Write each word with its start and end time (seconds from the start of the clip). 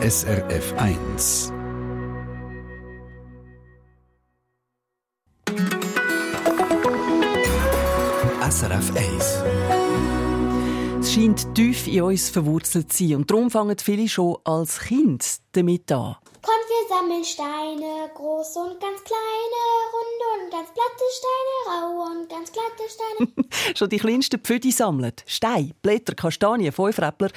SRF 0.00 0.74
1. 0.76 1.52
SRF 8.48 8.92
1. 8.94 9.42
Es 11.00 11.12
scheint 11.12 11.52
tief 11.56 11.88
in 11.88 12.02
uns 12.02 12.30
verwurzelt 12.30 12.92
zu 12.92 13.08
sein 13.08 13.16
und 13.16 13.28
darum 13.28 13.50
fangen 13.50 13.76
viele 13.76 14.08
schon 14.08 14.36
als 14.44 14.78
Kind 14.78 15.24
damit 15.50 15.90
an. 15.90 16.14
Kommt, 16.42 16.68
wir 16.68 16.88
sammeln 16.96 17.24
Steine, 17.24 18.08
große 18.14 18.60
und 18.60 18.80
ganz 18.80 19.02
kleine, 19.02 19.64
runde 19.92 20.44
und 20.44 20.52
ganz 20.52 20.68
platte 20.72 21.04
Steine, 21.18 21.82
raue 21.82 22.20
und 22.20 22.28
ganz 22.28 22.52
glatte 22.52 22.84
Steine. 22.88 23.48
schon 23.76 23.88
die 23.88 23.98
kleinsten 23.98 24.38
Pfüdi 24.38 24.70
sammeln. 24.70 25.12
Steine, 25.26 25.72
Blätter, 25.82 26.14
Kastanien, 26.14 26.70
Fünfräppler. 26.70 27.30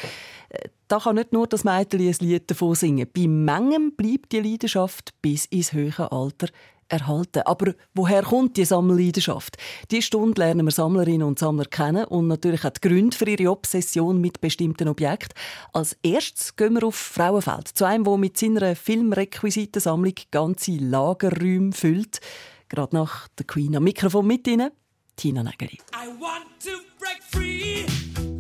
Da 0.87 0.99
kann 0.99 1.15
nicht 1.15 1.31
nur 1.31 1.47
das 1.47 1.63
Mädchen 1.63 2.01
ein 2.01 2.15
Lied 2.19 2.51
davon 2.51 2.75
singen. 2.75 3.07
Bei 3.13 3.27
Mengen 3.27 3.95
bleibt 3.95 4.31
die 4.33 4.41
Leidenschaft 4.41 5.13
bis 5.21 5.45
ins 5.45 5.71
höhere 5.71 6.11
Alter 6.11 6.47
erhalten. 6.91 7.43
Aber 7.45 7.73
woher 7.93 8.23
kommt 8.23 8.57
die 8.57 8.65
Sammelleidenschaft? 8.65 9.57
Die 9.89 10.01
Stunde 10.01 10.41
lernen 10.41 10.65
wir 10.65 10.71
Sammlerinnen 10.71 11.25
und 11.25 11.39
Sammler 11.39 11.65
kennen 11.65 12.05
und 12.05 12.27
natürlich 12.27 12.65
auch 12.65 12.71
die 12.71 12.87
Gründe 12.87 13.15
für 13.15 13.29
ihre 13.29 13.49
Obsession 13.51 14.19
mit 14.19 14.41
bestimmten 14.41 14.89
Objekten. 14.89 15.33
Als 15.73 15.97
erstes 16.03 16.55
gehen 16.55 16.73
wir 16.73 16.83
auf 16.83 16.95
Frauenfeld, 16.95 17.69
zu 17.69 17.85
einem, 17.85 18.03
der 18.03 18.17
mit 18.17 18.37
seiner 18.37 18.75
Filmrequisitensammlung 18.75 20.15
ganze 20.29 20.73
Lagerräume 20.73 21.71
füllt. 21.71 22.19
Gerade 22.67 22.95
nach 22.95 23.27
der 23.29 23.45
Queen 23.45 23.75
am 23.75 23.83
Mikrofon 23.83 24.27
mit 24.27 24.47
Ihnen, 24.47 24.71
Tina 25.15 25.43
Nägeli. 25.43 25.77
I 25.93 26.07
want 26.19 26.47
to 26.63 26.71
break 26.99 27.21
free. 27.23 28.30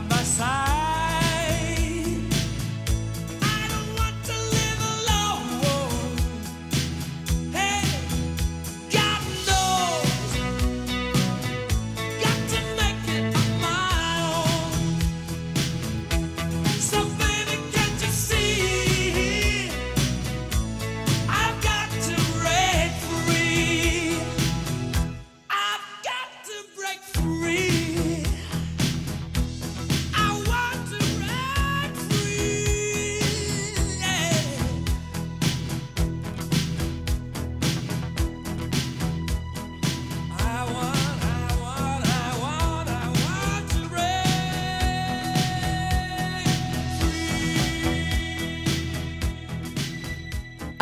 by 0.00 0.06
my 0.14 0.22
side. 0.22 0.77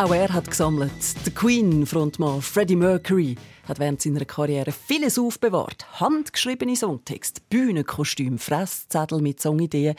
Auch 0.07 0.13
er 0.13 0.31
hat 0.33 0.49
gesammelt. 0.49 0.89
Der 1.25 1.33
Queen-Frontmann 1.33 2.41
Freddie 2.41 2.77
Mercury 2.77 3.35
hat 3.67 3.77
während 3.77 4.01
seiner 4.01 4.23
Karriere 4.23 4.71
vieles 4.71 5.19
aufbewahrt. 5.19 5.85
Handgeschriebene 5.99 6.77
Songtexte, 6.77 7.41
Bühnenkostüme, 7.49 8.37
Fresszettel 8.37 9.19
mit 9.19 9.41
Songideen. 9.41 9.95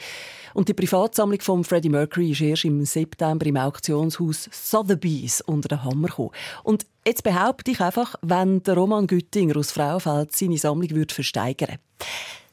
Und 0.55 0.67
die 0.67 0.73
Privatsammlung 0.73 1.39
von 1.41 1.63
Freddie 1.63 1.89
Mercury 1.89 2.31
ist 2.31 2.41
erst 2.41 2.65
im 2.65 2.83
September 2.85 3.45
im 3.45 3.57
Auktionshaus 3.57 4.49
Sotheby's 4.51 5.41
unter 5.41 5.67
den 5.67 5.83
Hammer 5.83 6.07
gekommen. 6.07 6.31
Und 6.63 6.87
jetzt 7.05 7.21
behaupte 7.21 7.69
ich 7.69 7.79
einfach, 7.79 8.15
wenn 8.23 8.63
der 8.63 8.73
Roman 8.73 9.05
Güttinger 9.05 9.57
aus 9.57 9.71
Frauenfeld 9.71 10.35
seine 10.35 10.57
Sammlung 10.57 10.89
würde 10.89 11.13
versteigern 11.13 11.77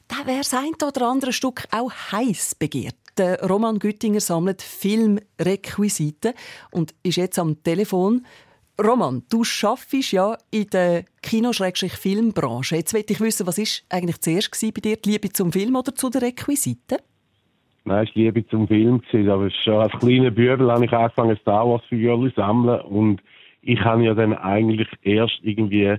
dann 0.09 0.26
wäre 0.26 0.44
sein 0.44 0.73
oder 0.87 1.09
andere 1.09 1.32
Stück 1.32 1.67
auch 1.73 1.91
heiß 2.12 2.55
begehrt. 2.55 2.94
Der 3.19 3.41
Roman 3.41 3.79
Güttinger 3.79 4.21
sammelt 4.21 4.61
Filmrequisiten 4.61 6.35
und 6.71 6.95
ist 7.03 7.17
jetzt 7.17 7.39
am 7.39 7.63
Telefon. 7.63 8.27
Roman, 8.79 9.23
du 9.31 9.43
arbeitest 9.63 10.13
ja 10.13 10.37
in 10.51 10.67
der 10.67 11.05
Kino-Filmbranche. 11.23 12.77
Jetzt 12.77 12.93
möchte 12.93 13.15
ich 13.15 13.21
wissen, 13.21 13.47
was 13.47 13.57
ist 13.57 13.87
eigentlich 13.89 14.21
zuerst 14.21 14.51
bei 14.75 14.81
dir, 14.83 14.97
die 14.97 15.13
Liebe 15.13 15.31
zum 15.31 15.51
Film 15.51 15.77
oder 15.77 15.95
zu 15.95 16.11
den 16.11 16.21
Requisiten? 16.21 16.99
Nein, 17.87 18.07
es 18.07 18.15
war 18.15 18.23
Liebe 18.23 18.47
zum 18.49 18.69
Film. 18.69 19.01
Aber 19.13 19.51
schon 19.51 19.81
als 19.81 19.93
kleiner 19.93 20.31
Bübel 20.31 20.71
habe 20.71 20.85
ich 20.85 20.93
angefangen, 20.93 21.39
Star 21.41 21.67
Wars-Figuren 21.67 22.29
zu 22.29 22.35
sammeln. 22.37 22.83
Und 22.83 23.23
ich 23.62 23.81
habe 23.81 24.05
ja 24.05 24.12
dann 24.12 24.35
eigentlich 24.35 24.89
erst 25.03 25.39
irgendwie 25.43 25.97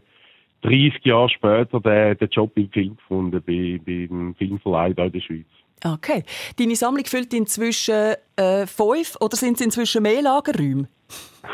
30 0.62 1.04
Jahre 1.04 1.30
später 1.30 1.80
den, 1.80 2.18
den 2.18 2.30
Job 2.30 2.52
im 2.56 2.70
Film 2.70 2.96
gefunden, 2.98 3.42
bei, 3.44 3.80
beim 3.84 4.36
Filmverleih 4.36 4.90
in 4.90 5.12
der 5.12 5.20
Schweiz. 5.20 5.48
Okay. 5.84 6.24
Deine 6.58 6.76
Sammlung 6.76 7.06
füllt 7.06 7.34
inzwischen 7.34 8.16
äh, 8.36 8.66
fünf 8.66 9.16
oder 9.20 9.36
sind 9.36 9.60
es 9.60 9.66
inzwischen 9.66 10.04
mehr 10.04 10.22
Lagerräume? 10.22 10.88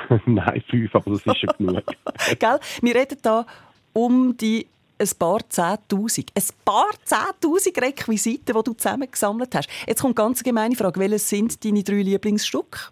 Nein, 0.25 0.63
fünf, 0.69 0.95
aber 0.95 1.11
das 1.11 1.25
ist 1.25 1.37
schon 1.39 1.67
genug. 1.67 1.83
Gell? 2.39 2.59
Wir 2.81 2.95
reden 2.95 3.17
hier 3.21 3.45
um 3.93 4.35
die 4.37 4.67
ein 4.99 5.09
paar 5.19 5.39
Zehntausend. 5.49 6.31
Ein 6.35 6.43
paar 6.63 6.91
Zehntausend 7.03 7.81
Requisiten, 7.81 8.55
die 8.55 8.63
du 8.63 8.73
zusammengesammelt 8.73 9.53
hast. 9.55 9.69
Jetzt 9.87 10.01
kommt 10.01 10.17
eine 10.17 10.27
ganz 10.27 10.43
gemeine 10.43 10.75
Frage. 10.75 10.99
Welches 10.99 11.29
sind 11.29 11.63
deine 11.63 11.83
drei 11.83 12.01
Lieblingsstücke? 12.01 12.91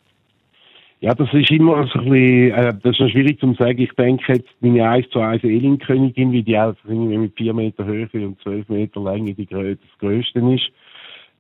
Ja, 1.00 1.16
das 1.16 1.34
ist 1.34 1.50
immer 1.50 1.88
so 1.88 2.00
ein 2.00 2.10
bisschen, 2.10 2.52
äh, 2.52 2.74
das 2.84 2.92
ist 2.94 3.00
noch 3.00 3.10
schwierig 3.10 3.40
zu 3.40 3.52
sagen. 3.56 3.80
Ich 3.80 3.92
denke 3.94 4.34
jetzt, 4.34 4.50
meine 4.60 4.88
1 4.88 5.10
zu 5.10 5.20
1 5.20 5.44
Alien-Königin, 5.44 6.32
wie 6.32 6.44
die 6.44 6.56
einfach 6.56 6.84
mit 6.86 7.36
4 7.36 7.54
Meter 7.56 7.86
Höhe 7.86 8.08
und 8.14 8.40
12 8.42 8.70
Meter 8.70 9.02
Länge 9.02 9.34
die 9.34 9.48
das 9.48 9.78
größte 10.00 10.40
ist. 10.40 10.72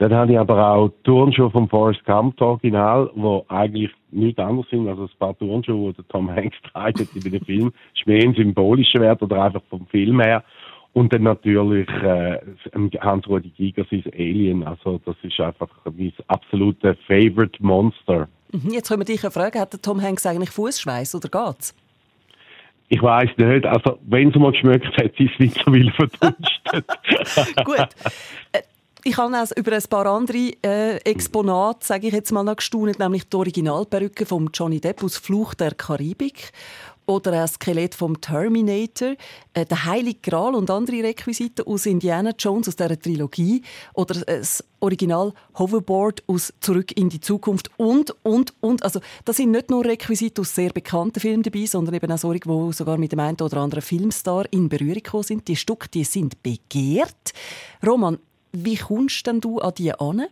Dann 0.01 0.15
habe 0.15 0.31
ich 0.31 0.39
aber 0.39 0.67
auch 0.67 0.91
Turnschuhe 1.03 1.51
vom 1.51 1.69
Forrest 1.69 2.03
Gump 2.05 2.41
Original, 2.41 3.11
wo 3.13 3.45
eigentlich 3.49 3.91
nichts 4.09 4.39
anderes 4.39 4.67
sind 4.71 4.87
als 4.87 4.97
ein 4.97 5.09
paar 5.19 5.37
Turnschuhe, 5.37 5.93
die 5.93 6.01
Tom 6.09 6.27
Hanks 6.27 6.57
trägt 6.73 7.01
in 7.15 7.31
den 7.31 7.45
Film. 7.45 7.71
ist 7.93 8.07
mehr 8.07 8.23
ein 8.23 8.33
symbolischer 8.33 8.99
Wert 8.99 9.21
oder 9.21 9.43
einfach 9.43 9.61
vom 9.69 9.85
Film 9.85 10.19
her. 10.19 10.43
Und 10.93 11.13
dann 11.13 11.21
natürlich 11.21 11.87
äh, 11.87 12.39
Hans-Rudi 12.99 13.49
Giger 13.49 13.85
sein 13.91 14.03
Alien. 14.11 14.63
Also 14.63 14.99
das 15.05 15.17
ist 15.21 15.39
einfach 15.39 15.69
mein 15.85 16.11
absolutes 16.29 16.97
Favorite 17.05 17.63
Monster. 17.63 18.27
Mhm, 18.53 18.71
jetzt 18.71 18.87
können 18.87 19.01
wir 19.01 19.05
dich 19.05 19.21
ja 19.21 19.29
fragen, 19.29 19.59
hat 19.59 19.71
der 19.71 19.83
Tom 19.83 20.01
Hanks 20.01 20.25
eigentlich 20.25 20.49
Fußschweiß 20.49 21.13
oder 21.13 21.29
geht's? 21.29 21.75
Ich 22.89 23.01
weiß 23.03 23.29
nicht. 23.37 23.65
Also, 23.65 23.99
wenn 24.01 24.29
es 24.29 24.35
mal 24.35 24.51
geschmeckt 24.51 24.97
hat, 24.97 25.17
ist 25.17 25.31
es 25.31 25.39
mittlerweile 25.39 25.91
verdunstet. 25.95 26.85
Gut. 27.63 27.87
Äh, 29.03 29.09
ich 29.09 29.17
habe 29.17 29.35
auch 29.35 29.57
über 29.57 29.73
ein 29.73 29.83
paar 29.83 30.05
andere 30.05 30.53
äh, 30.63 30.97
Exponate, 30.97 31.85
sage 31.85 32.07
ich 32.07 32.13
jetzt 32.13 32.31
mal, 32.31 32.43
noch 32.43 32.57
gestaunt, 32.57 32.99
nämlich 32.99 33.27
die 33.27 33.37
Originalperücke 33.37 34.25
von 34.25 34.49
Johnny 34.53 34.79
Depp 34.79 35.03
aus 35.03 35.17
Fluch 35.17 35.53
der 35.53 35.73
Karibik 35.73 36.51
oder 37.07 37.33
ein 37.41 37.47
Skelett 37.47 37.95
vom 37.95 38.21
Terminator, 38.21 39.15
äh, 39.53 39.65
der 39.65 39.85
Heilige 39.85 40.19
Gral 40.21 40.55
und 40.55 40.69
andere 40.69 41.03
Requisiten 41.03 41.65
aus 41.65 41.85
Indiana 41.85 42.31
Jones 42.37 42.67
aus 42.67 42.75
dieser 42.75 42.99
Trilogie 42.99 43.63
oder 43.93 44.21
das 44.21 44.63
Original 44.79 45.33
Hoverboard 45.57 46.23
aus 46.27 46.53
Zurück 46.61 46.91
in 46.97 47.09
die 47.09 47.19
Zukunft 47.19 47.69
und 47.77 48.15
und 48.23 48.53
und 48.61 48.83
also 48.83 48.99
das 49.25 49.37
sind 49.37 49.51
nicht 49.51 49.69
nur 49.69 49.83
Requisiten 49.83 50.41
aus 50.41 50.55
sehr 50.55 50.71
bekannten 50.71 51.19
Filmen 51.19 51.43
dabei, 51.43 51.65
sondern 51.65 51.95
eben 51.95 52.11
auch 52.11 52.17
solche, 52.17 52.47
die 52.47 52.73
sogar 52.73 52.97
mit 52.97 53.11
dem 53.11 53.19
einen 53.19 53.41
oder 53.41 53.57
anderen 53.57 53.81
Filmstar 53.81 54.45
in 54.51 54.69
Berührung 54.69 55.03
gekommen 55.03 55.23
sind. 55.23 55.47
Die 55.47 55.55
Stücke, 55.55 55.89
die 55.89 56.03
sind 56.03 56.41
begehrt. 56.41 57.33
Roman, 57.85 58.19
wie 58.51 58.75
kommst 58.75 59.27
denn 59.27 59.41
du 59.41 59.59
an 59.59 59.73
die 59.77 59.93
an? 59.93 60.23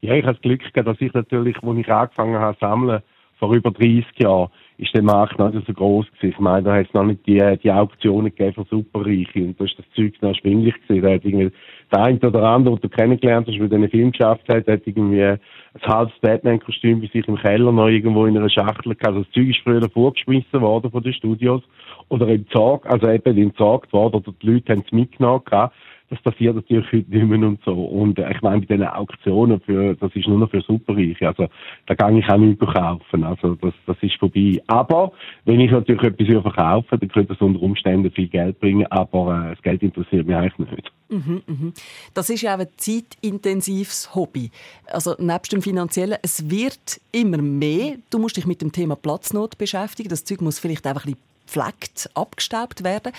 Ja, 0.00 0.14
ich 0.14 0.24
habe 0.24 0.34
das 0.34 0.42
Glück 0.42 0.60
gehabt, 0.60 0.88
dass 0.88 1.00
ich 1.00 1.12
natürlich, 1.12 1.56
als 1.62 1.78
ich 1.78 1.88
angefangen 1.88 2.38
habe 2.38 2.58
zu 2.58 2.66
sammeln, 2.66 3.02
vor 3.38 3.54
über 3.54 3.70
30 3.70 4.04
Jahren, 4.18 4.50
ist 4.80 4.94
der 4.94 5.02
Markt 5.02 5.38
noch 5.38 5.52
nicht 5.52 5.66
so 5.66 5.74
groß 5.74 6.06
gewesen. 6.06 6.32
Ich 6.32 6.38
meine, 6.38 6.62
da 6.62 6.74
hat 6.76 6.86
es 6.86 6.94
noch 6.94 7.04
nicht 7.04 7.26
die, 7.26 7.38
die 7.62 7.70
Auktionen 7.70 8.34
gegeben 8.34 8.54
für 8.54 8.64
Superreiche 8.64 9.44
und 9.44 9.60
da 9.60 9.64
ist 9.64 9.78
das 9.78 9.84
Zeug 9.94 10.14
noch 10.22 10.34
schwinglich 10.34 10.74
gewesen. 10.82 11.02
Da 11.02 11.12
hat 11.12 11.24
irgendwie 11.24 11.50
der 11.92 12.02
eine 12.02 12.18
oder 12.18 12.42
andere, 12.44 12.76
den 12.76 12.82
du 12.82 12.96
kennengelernt 12.96 13.46
hast, 13.46 13.58
der 13.58 13.68
diesen 13.68 13.90
Film 13.90 14.12
geschafft 14.12 14.48
hat, 14.48 14.66
hat 14.66 14.86
irgendwie 14.86 15.22
ein 15.22 15.38
halbes 15.82 16.14
Batman-Kostüm 16.22 17.00
bei 17.00 17.08
sich 17.08 17.28
im 17.28 17.36
Keller 17.36 17.72
noch 17.72 17.88
irgendwo 17.88 18.24
in 18.24 18.38
einer 18.38 18.48
Schachtel 18.48 18.94
gehabt. 18.94 19.06
Also 19.06 19.20
das 19.20 19.32
Zeug 19.32 19.50
ist 19.50 19.60
früher 19.62 19.90
vorgeschmissen 19.90 20.60
worden 20.62 20.90
von 20.90 21.02
den 21.02 21.12
Studios 21.12 21.62
oder 22.08 22.28
entsorgt, 22.28 22.86
also 22.86 23.06
eben 23.08 23.36
entsorgt 23.36 23.92
worden 23.92 24.16
oder 24.16 24.32
die 24.40 24.46
Leute 24.46 24.72
haben 24.72 24.82
es 24.86 24.92
mitgenommen 24.92 25.44
gehabt 25.44 25.74
das 26.10 26.20
passiert 26.22 26.56
natürlich 26.56 26.86
heute 26.92 27.08
nicht 27.08 27.24
mehr 27.24 27.48
und 27.48 27.60
so. 27.64 27.72
Und 27.72 28.18
äh, 28.18 28.32
ich 28.32 28.42
meine, 28.42 28.60
bei 28.60 28.74
diesen 28.74 28.88
Auktionen, 28.88 29.60
für, 29.60 29.94
das 29.94 30.14
ist 30.14 30.26
nur 30.26 30.38
noch 30.38 30.50
für 30.50 30.60
Superreiche. 30.60 31.28
Also, 31.28 31.46
da 31.86 31.94
kann 31.94 32.16
ich 32.16 32.28
auch 32.28 32.36
nicht 32.36 32.58
kaufen. 32.58 33.22
Also, 33.22 33.54
das, 33.54 33.72
das 33.86 33.96
ist 34.00 34.16
vorbei. 34.16 34.60
Aber, 34.66 35.12
wenn 35.44 35.60
ich 35.60 35.70
natürlich 35.70 36.02
etwas 36.02 36.42
verkaufe, 36.42 36.98
dann 36.98 37.08
könnte 37.08 37.34
das 37.34 37.40
unter 37.40 37.62
Umständen 37.62 38.10
viel 38.10 38.26
Geld 38.26 38.58
bringen, 38.58 38.86
aber 38.90 39.46
äh, 39.46 39.54
das 39.54 39.62
Geld 39.62 39.82
interessiert 39.84 40.26
mich 40.26 40.34
eigentlich 40.34 40.70
nicht. 40.70 40.92
Mhm, 41.10 41.42
mhm. 41.46 41.72
Das 42.12 42.28
ist 42.28 42.42
ja 42.42 42.56
auch 42.56 42.60
ein 42.60 42.68
zeitintensives 42.76 44.12
Hobby. 44.12 44.50
Also, 44.86 45.14
nebst 45.18 45.52
dem 45.52 45.62
Finanziellen, 45.62 46.18
es 46.22 46.50
wird 46.50 47.00
immer 47.12 47.38
mehr. 47.38 47.94
Du 48.10 48.18
musst 48.18 48.36
dich 48.36 48.46
mit 48.46 48.62
dem 48.62 48.72
Thema 48.72 48.96
Platznot 48.96 49.58
beschäftigen. 49.58 50.08
Das 50.08 50.24
Zeug 50.24 50.40
muss 50.40 50.58
vielleicht 50.58 50.86
einfach 50.88 51.06
ein 51.06 51.12
bisschen 51.12 51.30
gepflegt, 51.46 52.10
abgestaubt 52.14 52.82
werden. 52.82 53.12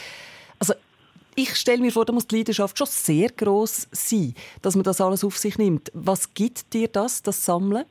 Ich 1.36 1.56
stelle 1.56 1.82
mir 1.82 1.92
vor, 1.92 2.06
da 2.06 2.14
muss 2.14 2.28
die 2.28 2.38
Leidenschaft 2.38 2.78
schon 2.78 2.88
sehr 2.88 3.30
groß 3.30 3.88
sein, 3.92 4.34
dass 4.62 4.76
man 4.76 4.84
das 4.84 5.00
alles 5.00 5.24
auf 5.24 5.38
sich 5.38 5.58
nimmt. 5.58 5.90
Was 5.94 6.34
gibt 6.34 6.74
dir 6.74 6.88
das, 6.88 7.24
das 7.24 7.46
Sammeln? 7.46 7.86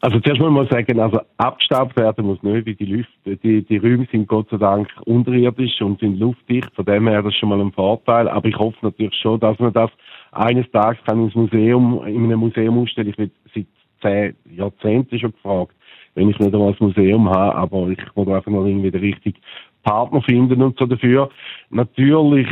Also 0.00 0.20
zuerst 0.20 0.40
mal 0.40 0.50
muss 0.50 0.68
sagen, 0.68 1.00
also 1.00 1.20
abgestaubt 1.38 1.96
werden 1.96 2.26
muss 2.26 2.42
nicht, 2.42 2.66
weil 2.66 2.74
die, 2.74 2.84
Lüfte, 2.84 3.36
die, 3.36 3.62
die 3.62 3.78
Räume 3.78 4.06
sind 4.12 4.28
Gott 4.28 4.48
sei 4.50 4.58
Dank 4.58 4.88
unterirdisch 5.06 5.80
und 5.80 6.00
sind 6.00 6.18
luftdicht, 6.18 6.70
von 6.74 6.84
dem 6.84 7.08
her 7.08 7.20
ist 7.20 7.26
das 7.26 7.34
schon 7.36 7.48
mal 7.48 7.60
ein 7.60 7.72
Vorteil, 7.72 8.28
aber 8.28 8.46
ich 8.46 8.56
hoffe 8.56 8.76
natürlich 8.82 9.14
schon, 9.14 9.40
dass 9.40 9.58
man 9.58 9.72
das 9.72 9.90
eines 10.32 10.70
Tages 10.70 11.02
kann 11.06 11.24
ins 11.24 11.34
Museum, 11.34 12.06
in 12.06 12.24
einem 12.24 12.40
Museum 12.40 12.78
ausstellen. 12.78 13.08
Ich 13.08 13.18
werde 13.18 13.32
seit 13.54 13.66
zehn 14.02 14.54
Jahrzehnten 14.54 15.18
schon 15.18 15.32
gefragt, 15.32 15.74
wenn 16.14 16.28
ich 16.28 16.38
nicht 16.38 16.52
einmal 16.52 16.72
das 16.72 16.80
Museum 16.80 17.28
habe, 17.30 17.54
aber 17.54 17.88
ich 17.88 17.98
muss 18.14 18.28
einfach 18.28 18.50
noch 18.50 18.66
irgendwie 18.66 18.90
den 18.90 19.00
richtigen 19.00 19.38
Partner 19.86 20.20
finden 20.20 20.62
und 20.62 20.76
so 20.78 20.86
dafür. 20.86 21.30
Natürlich 21.70 22.48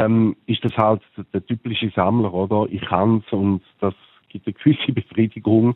ähm, 0.00 0.36
ist 0.46 0.64
das 0.64 0.76
halt 0.76 1.02
der 1.34 1.44
typische 1.44 1.90
Sammler, 1.90 2.32
oder? 2.32 2.66
Ich 2.70 2.82
kann's 2.82 3.24
und 3.32 3.62
das 3.80 3.94
gibt 4.28 4.46
eine 4.46 4.54
gewisse 4.54 4.92
Befriedigung. 4.92 5.74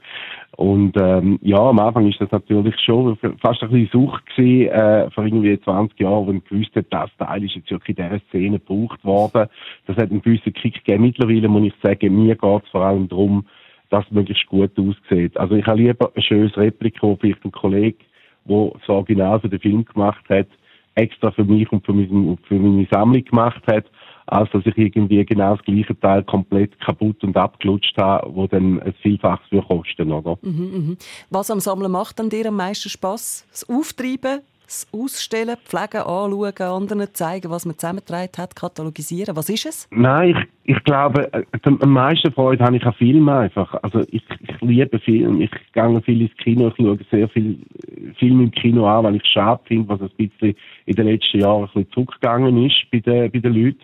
Und 0.56 0.96
ähm, 1.00 1.40
ja, 1.42 1.58
am 1.58 1.80
Anfang 1.80 2.08
ist 2.08 2.20
das 2.20 2.30
natürlich 2.30 2.78
schon 2.80 3.18
fast 3.40 3.62
ein 3.62 3.70
bisschen 3.70 3.90
Sucht 3.92 4.24
gewesen, 4.26 4.70
äh, 4.70 5.10
vor 5.10 5.24
irgendwie 5.24 5.60
20 5.60 5.98
Jahren, 5.98 6.28
wenn 6.28 6.36
ich 6.36 6.44
gewusst 6.44 6.76
hat, 6.76 6.86
das 6.90 7.10
Teil 7.18 7.44
ist 7.44 7.56
jetzt 7.56 7.70
wirklich 7.70 7.98
in 7.98 8.04
dieser 8.04 8.20
Szene 8.28 8.58
gebraucht 8.60 9.04
worden. 9.04 9.48
Das 9.86 9.96
hat 9.96 10.10
einen 10.10 10.22
gewissen 10.22 10.52
Kick 10.52 10.84
gegeben. 10.84 11.02
Mittlerweile 11.02 11.48
muss 11.48 11.66
ich 11.66 11.74
sagen, 11.82 12.24
mir 12.24 12.36
geht 12.36 12.64
es 12.64 12.70
vor 12.70 12.82
allem 12.82 13.08
darum, 13.08 13.44
dass 13.90 14.04
es 14.04 14.12
möglichst 14.12 14.46
gut 14.46 14.70
aussieht. 14.78 15.36
Also 15.36 15.56
ich 15.56 15.66
habe 15.66 15.78
lieber 15.78 16.12
ein 16.14 16.22
schönes 16.22 16.56
Replika, 16.56 17.16
vielleicht 17.20 17.44
ein 17.44 17.52
Kollege, 17.52 17.98
der 18.44 18.70
das 18.78 18.88
Original 18.88 19.40
für 19.40 19.48
den 19.48 19.60
Film 19.60 19.84
gemacht 19.84 20.24
hat, 20.28 20.46
extra 20.94 21.30
für 21.30 21.44
mich 21.44 21.70
und 21.72 21.84
für, 21.84 21.92
mein, 21.92 22.38
für 22.48 22.54
meine 22.54 22.86
Sammlung 22.90 23.24
gemacht 23.24 23.62
hat, 23.66 23.84
als 24.26 24.50
dass 24.52 24.64
ich 24.64 24.76
irgendwie 24.76 25.24
genau 25.24 25.56
das 25.56 25.64
gleiche 25.64 25.98
Teil 25.98 26.22
komplett 26.24 26.78
kaputt 26.80 27.22
und 27.24 27.36
abgelutscht 27.36 27.96
habe, 27.98 28.34
wo 28.34 28.46
dann 28.46 28.80
ein 28.80 28.94
Vielfaches 29.02 29.46
für 29.48 29.62
kosten, 29.62 30.12
oder? 30.12 30.38
Mhm, 30.42 30.88
mh. 30.88 30.96
Was 31.30 31.50
am 31.50 31.60
Sammeln 31.60 31.90
macht 31.90 32.18
dann 32.18 32.30
dir 32.30 32.46
am 32.46 32.56
meisten 32.56 32.88
Spaß? 32.88 33.46
Das 33.50 33.68
Auftreiben, 33.68 34.40
das 34.72 34.88
Ausstellen, 34.92 35.56
Pflegen, 35.64 35.98
Anschauen, 35.98 36.52
anderen 36.60 37.08
zeigen, 37.12 37.50
was 37.50 37.66
man 37.66 37.76
zusammengetragen 37.76 38.32
hat, 38.38 38.56
katalogisieren. 38.56 39.36
Was 39.36 39.50
ist 39.50 39.66
es? 39.66 39.88
Nein, 39.90 40.46
ich, 40.64 40.76
ich 40.76 40.84
glaube, 40.84 41.30
äh, 41.32 41.44
am 41.62 41.90
meisten 41.90 42.32
Freude 42.32 42.64
habe 42.64 42.76
ich 42.76 42.84
an 42.84 42.94
Filmen 42.94 43.28
einfach. 43.28 43.74
Also 43.82 44.00
ich, 44.10 44.22
ich 44.40 44.60
liebe 44.62 44.98
Filme, 44.98 45.44
ich 45.44 45.50
gehe 45.72 46.02
viel 46.02 46.22
ins 46.22 46.36
Kino, 46.38 46.68
ich 46.68 46.76
schaue 46.76 46.98
sehr 47.10 47.28
viel 47.28 47.58
äh, 47.86 48.14
Filme 48.18 48.44
im 48.44 48.50
Kino 48.50 48.86
an, 48.86 49.04
weil 49.04 49.16
ich 49.16 49.26
schade 49.26 49.60
finde, 49.66 49.88
was 49.88 50.00
ein 50.00 50.10
bisschen 50.16 50.56
in 50.86 50.96
den 50.96 51.06
letzten 51.06 51.40
Jahren 51.40 51.64
ein 51.64 51.66
bisschen 51.66 51.92
zurückgegangen 51.92 52.66
ist 52.66 52.86
bei 52.90 53.00
den, 53.00 53.30
bei 53.30 53.38
den 53.38 53.52
Leuten. 53.52 53.80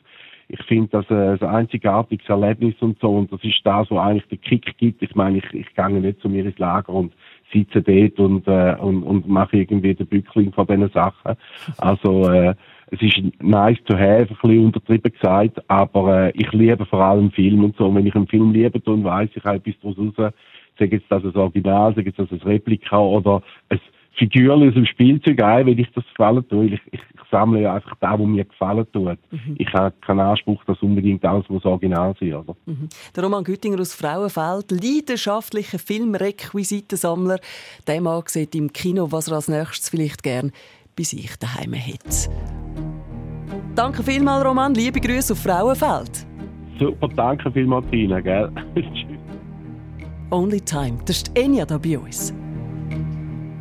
Ich 0.51 0.63
finde 0.63 0.89
das 0.91 1.11
ein, 1.11 1.39
ein 1.39 1.57
einzigartiges 1.57 2.27
Erlebnis 2.27 2.75
und 2.81 2.99
so 3.01 3.11
und 3.11 3.31
das 3.31 3.45
ist 3.45 3.61
das, 3.65 3.91
was 3.91 3.99
eigentlich 3.99 4.29
den 4.29 4.41
Kick 4.41 4.79
gibt. 4.79 5.03
Ich 5.03 5.15
meine, 5.15 5.39
ich, 5.39 5.53
ich 5.53 5.75
gehe 5.75 5.91
nicht 5.91 6.21
zu 6.21 6.31
mir 6.31 6.47
ins 6.47 6.59
Lager 6.59 6.95
und 6.95 7.13
sitze 7.53 7.83
dort 7.83 8.19
und, 8.19 8.47
äh, 8.47 8.77
und, 8.81 9.03
und 9.03 9.29
mache 9.29 9.59
irgendwie 9.59 9.95
den 9.95 10.07
Bückling 10.07 10.53
von 10.53 10.67
diesen 10.67 10.91
Sachen. 10.91 11.37
Also, 11.79 12.29
äh, 12.31 12.55
es 12.91 13.03
ist 13.03 13.21
nice 13.43 13.79
to 13.85 13.95
have, 13.95 14.29
ein 14.31 14.37
bisschen 14.41 14.65
untertrieben 14.65 15.13
gesagt, 15.13 15.63
aber 15.69 16.27
äh, 16.27 16.33
ich 16.35 16.51
liebe 16.53 16.87
vor 16.87 17.01
allem 17.01 17.31
Film 17.31 17.65
und 17.65 17.77
so. 17.77 17.87
Und 17.87 17.97
wenn 17.97 18.07
ich 18.07 18.15
einen 18.15 18.27
Film 18.27 18.53
liebe, 18.53 18.81
dann 18.81 19.05
weiss 19.05 19.29
ich 19.35 19.45
halt 19.45 19.63
bis 19.63 19.75
daraus 19.81 19.99
raus, 19.99 20.33
sage 20.79 20.97
jetzt 20.97 21.11
das 21.11 21.25
ein 21.25 21.35
Original, 21.35 21.95
sage 21.95 22.09
jetzt 22.09 22.19
das 22.19 22.33
ein 22.33 22.39
Replika 22.39 22.99
oder 22.99 23.43
ein 23.69 23.81
Figürchen 24.19 24.69
aus 24.69 24.75
dem 24.75 24.87
Spielzeug 24.87 25.41
ein, 25.43 25.67
weil 25.67 25.79
ich 25.79 25.89
das 25.95 26.05
gefallen 26.05 26.47
tue. 26.49 26.67
Ich, 26.67 26.81
ich, 26.91 27.01
ich 27.01 27.31
sammle 27.31 27.63
ja 27.63 27.75
einfach 27.75 27.95
das, 28.01 28.19
was 28.19 28.27
mir 28.27 28.45
gefallen 28.45 28.87
tut. 28.93 29.19
Mhm. 29.31 29.57
Ich 29.59 29.73
habe 29.73 29.95
keinen 30.01 30.21
Anspruch, 30.21 30.63
dass 30.65 30.83
unbedingt 30.83 31.25
alles 31.25 31.49
muss 31.49 31.65
original 31.65 32.15
sein 32.19 32.35
oder? 32.35 32.57
Mhm. 32.67 32.89
Der 33.15 33.25
Roman 33.25 33.45
Güttinger 33.45 33.81
aus 33.81 33.95
Frauenfeld, 33.95 34.71
leidenschaftlicher 34.71 35.79
Filmrequisitensammler. 35.79 37.39
Der 37.87 38.01
Mann 38.01 38.23
sieht 38.27 38.55
im 38.55 38.73
Kino, 38.73 39.11
was 39.11 39.29
er 39.29 39.37
als 39.37 39.49
nächstes 39.49 39.89
vielleicht 39.89 40.23
gern 40.23 40.53
bei 40.97 41.05
sich 41.05 41.37
daheim 41.37 41.75
hat. 41.75 42.29
Danke 43.75 44.03
vielmals, 44.03 44.45
Roman. 44.45 44.75
Liebe 44.75 45.01
Grüße 45.01 45.35
auf 45.35 45.43
Frauenfeld. 45.43 46.27
Super, 46.81 47.09
danke 47.09 47.51
vielmals, 47.53 47.87
Tina. 47.91 48.21
Gell? 48.21 48.51
Only 50.31 50.61
Time. 50.61 50.99
Das 51.07 51.19
ist 51.19 51.39
Enya 51.39 51.65
da 51.65 51.79
bei 51.79 51.99
uns. 51.99 52.35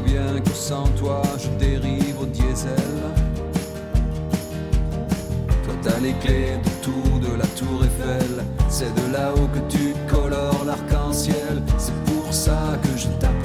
bien 0.00 0.40
que 0.40 0.50
sans 0.50 0.86
toi, 0.98 1.22
je 1.38 1.48
dérive 1.58 2.20
au 2.20 2.26
diesel. 2.26 2.74
Toi, 5.64 5.74
t'as 5.82 5.98
les 6.00 6.12
clés 6.14 6.58
de 6.62 6.70
tout, 6.82 7.18
de 7.20 7.36
la 7.36 7.46
tour 7.46 7.84
Eiffel. 7.84 8.44
C'est 8.68 8.94
de 8.94 9.12
là-haut 9.12 9.48
que 9.54 9.60
tu 9.68 9.94
colores 10.08 10.64
l'arc-en-ciel. 10.66 11.62
C'est 11.78 11.94
pour 12.04 12.32
ça 12.32 12.78
que 12.82 12.96
je 12.96 13.08
t'appelle. 13.20 13.37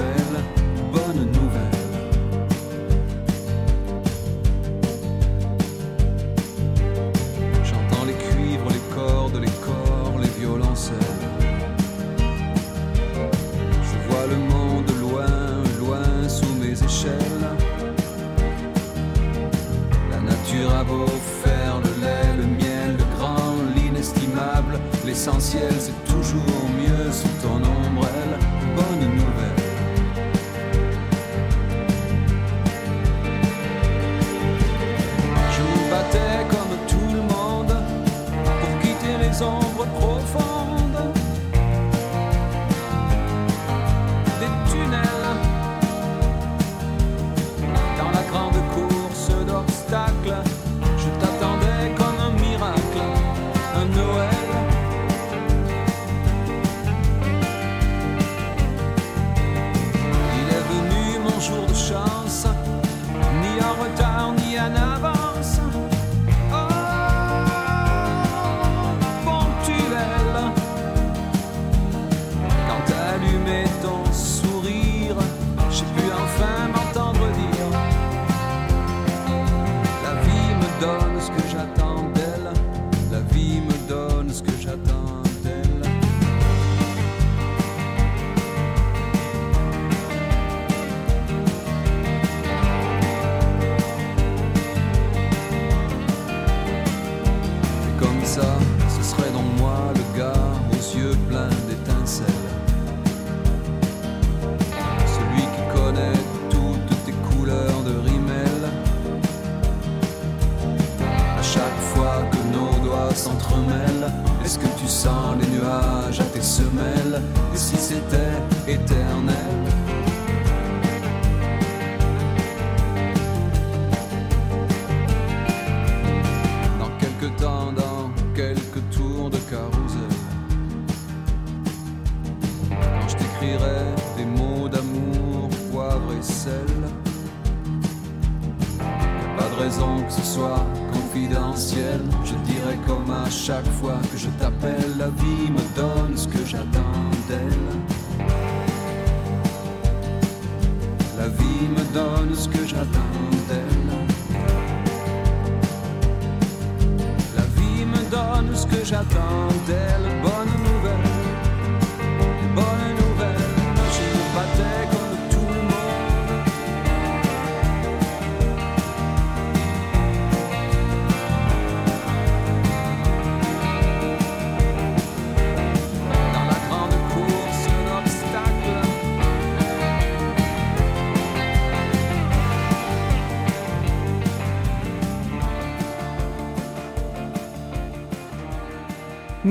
L'essentiel, 25.14 25.72
c'est 25.78 26.12
toujours 26.12 26.63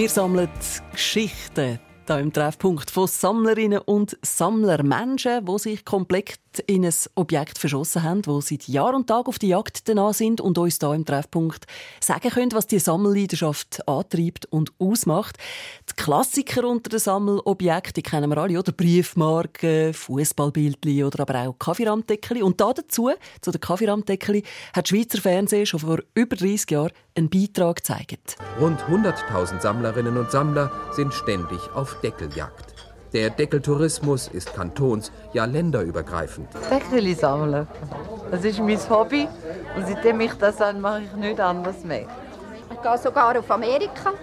Wir 0.04 0.10
sammeln 0.10 0.50
Geschichten 0.92 1.80
hier 2.06 2.20
im 2.20 2.34
Treffpunkt 2.34 2.92
von 2.92 3.08
Sammlerinnen 3.08 3.80
und 3.80 4.18
Sammlern. 4.22 4.86
Menschen, 4.86 5.46
die 5.46 5.60
sich 5.60 5.86
komplett 5.86 6.43
in 6.60 6.86
ein 6.86 6.94
Objekt 7.16 7.58
verschossen 7.58 8.04
haben, 8.04 8.22
die 8.22 8.42
seit 8.42 8.68
Jahr 8.68 8.94
und 8.94 9.08
Tag 9.08 9.28
auf 9.28 9.40
die 9.40 9.48
Jagd 9.48 9.88
danach 9.88 10.14
sind 10.14 10.42
und 10.42 10.58
uns 10.58 10.78
hier 10.80 10.94
im 10.94 11.06
Treffpunkt 11.06 11.66
sagen 12.00 12.30
können, 12.30 12.52
was 12.52 12.68
die 12.68 12.80
Sammelleidenschaft 12.80 13.88
antreibt 13.88 14.46
und 14.48 14.72
ausmacht. 14.80 15.38
Die 15.90 16.02
Klassiker 16.02 16.68
unter 16.68 16.90
den 16.90 17.00
Sammelobjekten 17.00 17.94
die 17.96 18.02
kennen 18.02 18.30
wir 18.30 18.38
alle, 18.38 18.60
oder? 18.60 18.72
Briefmarken, 18.72 19.94
Fußballbildchen 19.94 21.04
oder 21.04 21.22
aber 21.22 21.48
auch 21.48 21.58
Kaffeeramdeckel. 21.58 22.44
Und 22.44 22.60
da 22.60 22.74
dazu, 22.74 23.12
zu 23.42 23.52
den 23.52 23.62
Kaffeeramdeckel, 23.62 24.44
hat 24.74 24.90
die 24.90 24.96
Schweizer 24.96 25.22
Fernsehen 25.22 25.66
schon 25.66 25.80
vor 25.80 26.00
über 26.14 26.36
30 26.36 26.72
Jahren 26.72 26.92
einen 27.16 27.30
Beitrag 27.30 27.78
gezeigt. 27.78 28.38
Rund 28.60 28.80
100.000 28.82 29.62
Sammlerinnen 29.62 30.18
und 30.18 30.32
Sammler 30.32 30.72
sind 30.92 31.14
ständig 31.14 31.60
auf 31.74 32.00
Deckeljagd. 32.02 32.73
Der 33.14 33.30
Deckeltourismus 33.30 34.28
ist 34.28 34.56
kantons-, 34.56 35.12
ja 35.34 35.46
länderübergreifend. 35.46 36.48
Deckel 36.72 37.16
sammeln. 37.16 37.68
Das 38.32 38.44
ist 38.44 38.60
mein 38.60 38.80
Hobby. 38.90 39.28
Und 39.76 39.88
seitdem 39.88 40.20
ich 40.22 40.34
das 40.34 40.60
habe, 40.60 40.80
mache 40.80 41.04
ich 41.04 41.14
nichts 41.14 41.40
anderes 41.40 41.84
mehr. 41.84 42.08
Ich 42.72 42.82
gehe 42.82 42.98
sogar 42.98 43.38
auf 43.38 43.52
Amerika, 43.52 44.14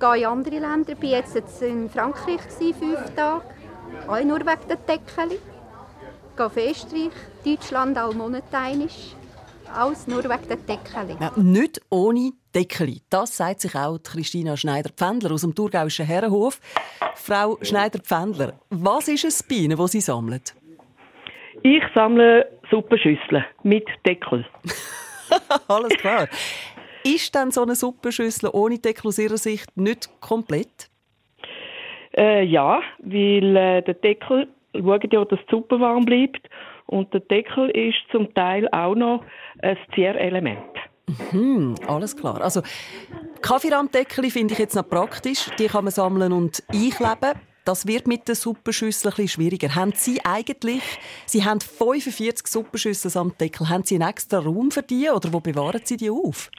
gehe 0.00 0.18
in 0.18 0.24
andere 0.24 0.58
Länder. 0.58 0.92
Ich 0.92 1.02
war 1.02 1.08
jetzt, 1.08 1.36
jetzt 1.36 1.62
in 1.62 1.88
Frankreich 1.88 2.40
fünf 2.58 3.14
Tage, 3.14 3.42
auch 4.08 4.24
nur 4.24 4.40
wegen 4.40 4.68
der 4.68 4.76
Deckel. 4.76 5.30
Ich 5.30 6.36
gehe 6.36 6.46
auf 6.46 6.56
Österreich, 6.56 7.12
Deutschland 7.44 7.96
auch 7.96 8.12
moneteinisch. 8.12 9.14
Alles 9.72 10.08
nur 10.08 10.24
wegen 10.24 10.48
der 10.48 10.56
Deckel. 10.56 11.16
Ja, 11.20 11.30
nicht 11.36 11.80
ohne 11.90 12.32
Deckel. 12.54 12.96
Das 13.10 13.36
sagt 13.36 13.60
sich 13.60 13.74
auch 13.74 13.98
Christina 13.98 14.56
Schneider-Pfändler 14.56 15.32
aus 15.32 15.42
dem 15.42 15.54
thurgauischen 15.54 16.06
Herrenhof. 16.06 16.60
Frau 17.14 17.58
Schneider-Pfändler, 17.62 18.54
was 18.70 19.08
ist 19.08 19.24
es 19.24 19.42
bei 19.42 19.56
Ihnen, 19.56 19.78
was 19.78 19.92
Sie 19.92 20.00
sammeln? 20.00 20.42
Ich 21.62 21.82
sammle 21.94 22.48
Suppenschüsseln 22.70 23.44
mit 23.62 23.86
Deckel. 24.06 24.44
Alles 25.68 25.96
klar. 25.98 26.28
Ist 27.04 27.34
denn 27.34 27.50
so 27.50 27.62
eine 27.62 27.74
Suppenschüssel 27.74 28.50
ohne 28.52 28.78
Deckel 28.78 29.08
aus 29.08 29.18
Ihrer 29.18 29.36
Sicht 29.36 29.76
nicht 29.76 30.08
komplett? 30.20 30.88
Äh, 32.16 32.44
ja, 32.44 32.80
weil 32.98 33.56
äh, 33.56 33.82
der 33.82 33.94
Deckel 33.94 34.48
schaut 34.74 35.12
ja, 35.12 35.24
dass 35.24 35.38
die 35.40 35.50
Suppe 35.50 35.80
warm 35.80 36.04
bleibt. 36.04 36.48
Und 36.86 37.12
der 37.14 37.20
Deckel 37.20 37.70
ist 37.70 37.98
zum 38.10 38.32
Teil 38.34 38.68
auch 38.70 38.94
noch 38.94 39.24
ein 39.62 39.78
Zierelement. 39.94 40.58
Hm, 41.30 41.74
alles 41.86 42.16
klar. 42.16 42.40
Also 42.40 42.62
Kaffeerandeckel 43.40 44.30
finde 44.30 44.54
ich 44.54 44.58
jetzt 44.58 44.76
noch 44.76 44.88
praktisch. 44.88 45.50
Die 45.58 45.66
kann 45.66 45.84
man 45.84 45.92
sammeln 45.92 46.32
und 46.32 46.62
einkleben. 46.68 47.40
Das 47.64 47.86
wird 47.86 48.08
mit 48.08 48.26
der 48.26 48.34
Suppenschüssel 48.34 49.08
ein 49.08 49.10
bisschen 49.10 49.28
schwieriger. 49.28 49.74
Haben 49.74 49.92
Sie 49.94 50.20
eigentlich, 50.24 50.82
Sie 51.26 51.44
haben 51.44 51.60
45 51.60 52.46
Suppenschüsseln 52.46 53.16
am 53.16 53.38
Deckel, 53.38 53.68
haben 53.68 53.84
Sie 53.84 53.94
einen 53.94 54.08
extra 54.08 54.40
Raum 54.40 54.72
für 54.72 54.82
die 54.82 55.08
oder 55.08 55.32
wo 55.32 55.38
bewahren 55.38 55.80
Sie 55.84 55.96
die 55.96 56.10
auf? 56.10 56.50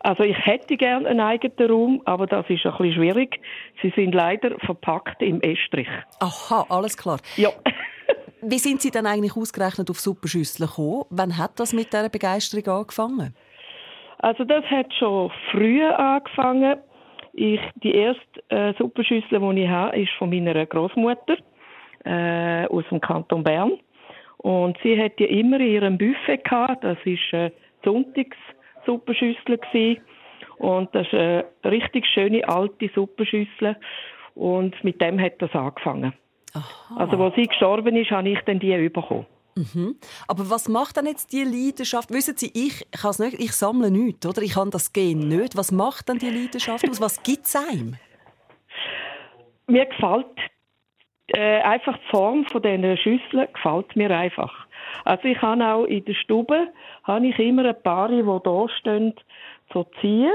Also 0.00 0.24
ich 0.24 0.36
hätte 0.38 0.76
gerne 0.76 1.08
einen 1.08 1.20
eigenen 1.20 1.70
Raum, 1.70 2.02
aber 2.06 2.26
das 2.26 2.48
ist 2.48 2.64
ein 2.64 2.72
bisschen 2.72 2.94
schwierig. 2.94 3.40
Sie 3.82 3.92
sind 3.94 4.14
leider 4.14 4.58
verpackt 4.60 5.20
im 5.22 5.40
Estrich. 5.42 5.88
Aha, 6.18 6.66
alles 6.68 6.96
klar. 6.96 7.20
Ja. 7.36 7.50
Wie 8.40 8.58
sind 8.58 8.82
Sie 8.82 8.90
denn 8.90 9.06
eigentlich 9.06 9.36
ausgerechnet 9.36 9.88
auf 9.90 10.00
Suppenschüsseln 10.00 10.68
gekommen? 10.68 11.04
Wann 11.10 11.38
hat 11.38 11.60
das 11.60 11.72
mit 11.72 11.92
dieser 11.92 12.08
Begeisterung 12.08 12.66
angefangen? 12.80 13.36
Also 14.22 14.44
das 14.44 14.64
hat 14.66 14.94
schon 14.94 15.30
früh 15.50 15.84
angefangen. 15.84 16.78
Ich, 17.34 17.60
die 17.82 17.94
erste 17.94 18.22
äh, 18.48 18.72
Suppenschüssel, 18.78 19.40
die 19.40 19.62
ich 19.62 19.68
habe, 19.68 19.98
ist 20.00 20.12
von 20.12 20.30
meiner 20.30 20.64
Großmutter 20.64 21.36
äh, 22.04 22.66
aus 22.66 22.84
dem 22.90 23.00
Kanton 23.00 23.42
Bern. 23.42 23.72
Und 24.38 24.78
sie 24.82 25.00
hat 25.00 25.18
die 25.18 25.24
immer 25.24 25.58
in 25.58 25.66
ihrem 25.66 25.98
Buffet 25.98 26.38
gehabt. 26.38 26.84
Das 26.84 26.98
ist 27.04 27.32
äh, 27.32 27.50
sonntags 27.84 28.36
Suppenschüssel 28.86 29.58
gewesen. 29.58 30.02
und 30.58 30.94
das 30.94 31.06
ist 31.06 31.14
eine 31.14 31.44
richtig 31.64 32.06
schöne 32.06 32.48
alte 32.48 32.90
Suppenschüssel 32.94 33.76
und 34.34 34.82
mit 34.84 35.00
dem 35.00 35.20
hat 35.20 35.40
das 35.40 35.52
angefangen. 35.54 36.12
Also, 36.96 37.16
als 37.22 37.34
sie 37.34 37.46
gestorben 37.46 37.96
ist, 37.96 38.10
habe 38.10 38.28
ich 38.28 38.38
dann 38.42 38.58
die 38.58 38.88
bekommen. 38.88 39.26
Mhm. 39.54 39.96
Aber 40.28 40.48
was 40.50 40.68
macht 40.68 40.96
denn 40.96 41.06
jetzt 41.06 41.32
die 41.32 41.44
Leidenschaft? 41.44 42.10
Wissen 42.10 42.36
Sie, 42.36 42.50
ich, 42.54 42.80
ich, 42.80 43.00
kann's 43.00 43.18
nicht, 43.18 43.38
ich 43.38 43.52
sammle 43.52 43.90
nichts, 43.90 44.26
oder? 44.26 44.42
Ich 44.42 44.54
kann 44.54 44.70
das 44.70 44.92
Gen 44.92 45.28
nicht. 45.28 45.56
Was 45.56 45.72
macht 45.72 46.08
denn 46.08 46.18
die 46.18 46.30
Leidenschaft 46.30 46.88
aus? 46.88 47.00
Was 47.00 47.22
gibt 47.22 47.46
es 47.46 47.56
einem? 47.56 47.96
Mir 49.66 49.86
gefällt 49.86 50.26
äh, 51.28 51.60
einfach 51.60 51.96
die 51.96 52.10
Form 52.10 52.44
von 52.46 52.62
diesen 52.62 52.96
Schüsseln 52.96 53.48
gefällt 53.52 53.96
mir 53.96 54.10
einfach. 54.10 54.52
Also 55.04 55.24
ich 55.24 55.40
habe 55.40 55.64
auch 55.64 55.84
in 55.84 56.04
der 56.04 56.14
Stube 56.14 56.68
habe 57.04 57.26
ich 57.26 57.38
immer 57.38 57.64
ein 57.64 57.82
paar, 57.82 58.08
die 58.08 58.22
da 58.22 58.68
stehen, 58.78 59.14
so 59.72 59.86
Zier 60.00 60.32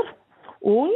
und 0.59 0.91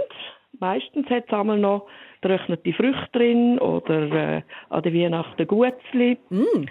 meistens 0.60 1.10
hat 1.10 1.26
es 1.28 1.34
einmal 1.34 1.60
noch 1.60 1.88
getrocknete 2.22 2.74
Früchte 2.74 3.10
drin 3.14 3.60
oder 3.60 4.12
äh, 4.12 4.42
an 4.70 4.84
der 4.84 4.94
Weihnachten 4.94 5.48
Gutzli. 5.48 6.18
Mm. 6.30 6.66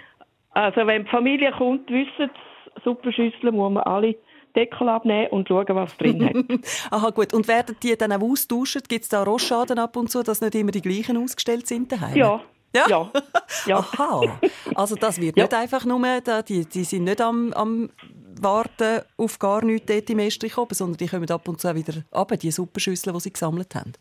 Also 0.53 0.85
wenn 0.85 1.03
die 1.05 1.09
Familie 1.09 1.51
kommt, 1.51 1.89
wissen 1.89 2.29
sie, 2.33 2.81
Suppenschüsseln 2.83 3.55
muss 3.55 3.71
man 3.71 3.83
alle 3.83 4.15
Deckel 4.55 4.89
abnehmen 4.89 5.27
und 5.27 5.47
schauen, 5.47 5.65
was 5.69 5.95
drin 5.97 6.25
hat. 6.25 6.35
Aha, 6.91 7.09
gut. 7.11 7.33
Und 7.33 7.47
werden 7.47 7.75
die 7.81 7.95
dann 7.97 8.11
auch 8.11 8.21
austauschen? 8.21 8.81
Gibt 8.87 9.03
es 9.03 9.09
da 9.09 9.23
Rostschaden 9.23 9.79
ab 9.79 9.95
und 9.95 10.11
zu, 10.11 10.23
dass 10.23 10.41
nicht 10.41 10.55
immer 10.55 10.71
die 10.71 10.81
gleichen 10.81 11.17
ausgestellt 11.17 11.67
sind 11.67 11.91
daheim? 11.91 12.15
Ja. 12.15 12.41
Ja? 12.75 12.85
Ja. 12.87 13.11
ja. 13.65 13.77
Aha. 13.77 14.39
Also 14.75 14.95
das 14.95 15.19
wird 15.19 15.35
Ja. 15.37 15.43
nicht 15.43 15.53
einfach 15.53 15.85
nur, 15.85 16.01
die, 16.47 16.65
die 16.65 16.83
sind 16.83 17.03
nicht 17.05 17.21
am, 17.21 17.53
am 17.53 17.89
Warten 18.41 19.01
auf 19.17 19.39
gar 19.39 19.63
nichts 19.63 19.85
dort 19.91 20.09
im 20.09 20.19
Estrich 20.19 20.57
oben, 20.57 20.73
sondern 20.73 20.97
die 20.97 21.07
kommen 21.07 21.29
ab 21.29 21.47
und 21.47 21.59
zu 21.59 21.69
auch 21.69 21.75
wieder 21.75 21.93
runter, 22.13 22.37
die 22.37 22.51
Suppenschüsseln, 22.51 23.13
die 23.13 23.21
sie 23.21 23.33
gesammelt 23.33 23.75
haben. 23.75 23.93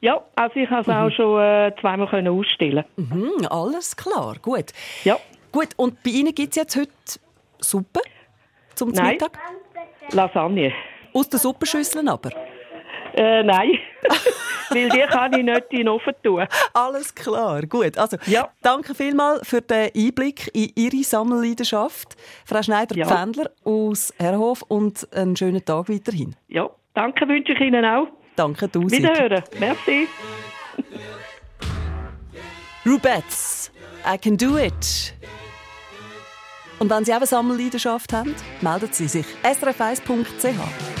Ja, 0.00 0.22
also 0.34 0.56
ich 0.56 0.68
habe 0.68 0.82
es 0.82 0.88
auch 0.88 1.10
schon 1.10 1.40
äh, 1.40 1.72
zweimal 1.80 2.08
können 2.08 2.28
ausstellen. 2.28 2.84
Mhm, 2.96 3.46
alles 3.48 3.96
klar, 3.96 4.36
gut. 4.42 4.72
Ja. 5.04 5.18
Gut, 5.52 5.68
und 5.76 6.02
bei 6.02 6.10
Ihnen 6.10 6.34
gibt 6.34 6.50
es 6.50 6.56
jetzt 6.56 6.76
heute 6.76 6.90
Suppe 7.58 8.00
zum 8.74 8.90
Nein. 8.90 9.12
Mittag? 9.12 9.38
Lasagne. 10.12 10.72
Aus 11.12 11.28
den 11.28 11.40
Suppenschüsseln 11.40 12.08
aber? 12.08 12.30
Äh, 13.14 13.42
nein, 13.44 13.70
weil 14.68 14.90
die 14.90 14.98
kann 15.08 15.32
ich 15.32 15.42
nicht 15.42 15.66
in 15.70 15.78
den 15.78 15.88
Ofen 15.88 16.12
tun. 16.22 16.46
Alles 16.74 17.14
klar, 17.14 17.62
gut. 17.62 17.96
Also, 17.96 18.18
Ja. 18.26 18.50
danke 18.60 18.94
vielmals 18.94 19.48
für 19.48 19.62
den 19.62 19.90
Einblick 19.96 20.50
in 20.54 20.70
Ihre 20.74 21.02
Sammelleidenschaft. 21.02 22.14
Frau 22.44 22.56
Ja. 22.56 22.62
Schneider-Pfändler 22.62 23.50
aus 23.64 24.12
Herhof 24.18 24.60
und 24.68 25.08
einen 25.14 25.34
schönen 25.34 25.64
Tag 25.64 25.88
weiterhin. 25.88 26.36
Ja, 26.48 26.68
danke 26.92 27.26
wünsche 27.26 27.52
ich 27.52 27.60
Ihnen 27.60 27.86
auch. 27.86 28.08
Danke, 28.36 28.68
du 28.68 28.82
Wiederhören. 28.82 29.42
Merci. 29.58 30.08
Rubettes, 32.84 33.72
I 34.06 34.18
can 34.18 34.36
do 34.36 34.58
it. 34.58 35.14
Und 36.78 36.90
wenn 36.90 37.04
Sie 37.04 37.12
auch 37.12 37.16
eine 37.16 37.26
Sammelleidenschaft 37.26 38.12
haben, 38.12 38.34
melden 38.60 38.88
Sie 38.92 39.08
sich. 39.08 39.26
srf1.ch 39.42 40.95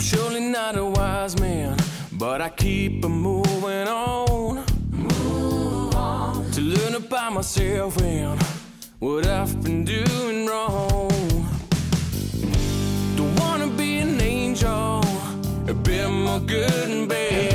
I'm 0.00 0.06
surely 0.06 0.40
not 0.40 0.78
a 0.78 0.84
wise 0.86 1.38
man, 1.38 1.76
but 2.12 2.40
I 2.40 2.48
keep 2.48 3.04
on 3.04 3.12
moving 3.12 3.86
on. 3.86 4.64
Move 4.90 5.94
on. 5.94 6.50
To 6.52 6.60
learn 6.62 6.94
about 6.94 7.34
myself 7.34 8.00
and 8.00 8.40
what 8.98 9.26
I've 9.26 9.62
been 9.62 9.84
doing 9.84 10.46
wrong. 10.46 11.10
Don't 13.14 13.38
wanna 13.40 13.66
be 13.66 13.98
an 13.98 14.18
angel, 14.22 15.04
a 15.68 15.74
bit 15.74 16.08
more 16.08 16.40
good 16.40 16.88
and 16.88 17.06
bad. 17.06 17.49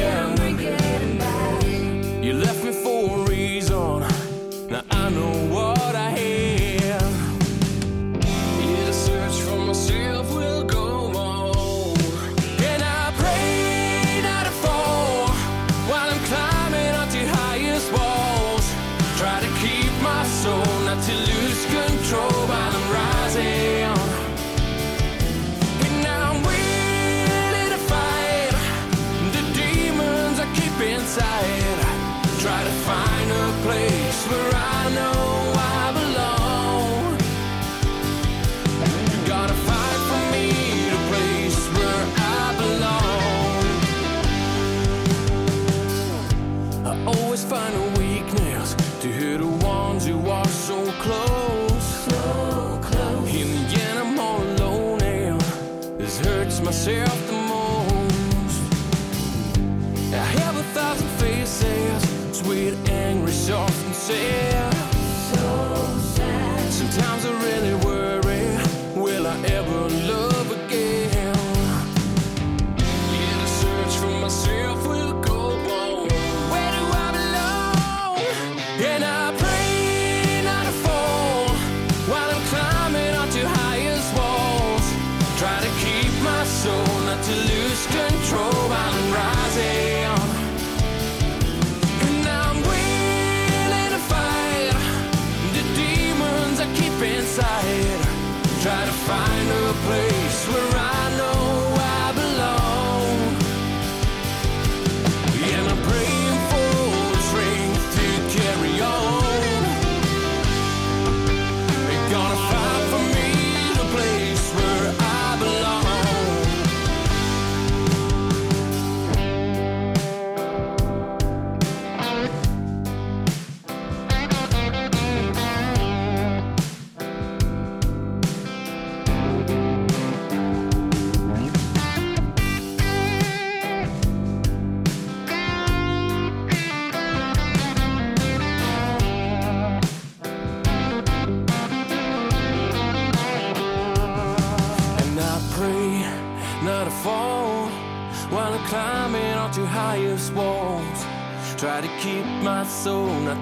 Find 99.06 99.35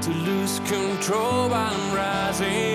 to 0.03 0.09
lose 0.09 0.59
control 0.59 1.47
while 1.47 1.73
I'm 1.73 1.95
rising. 1.95 2.72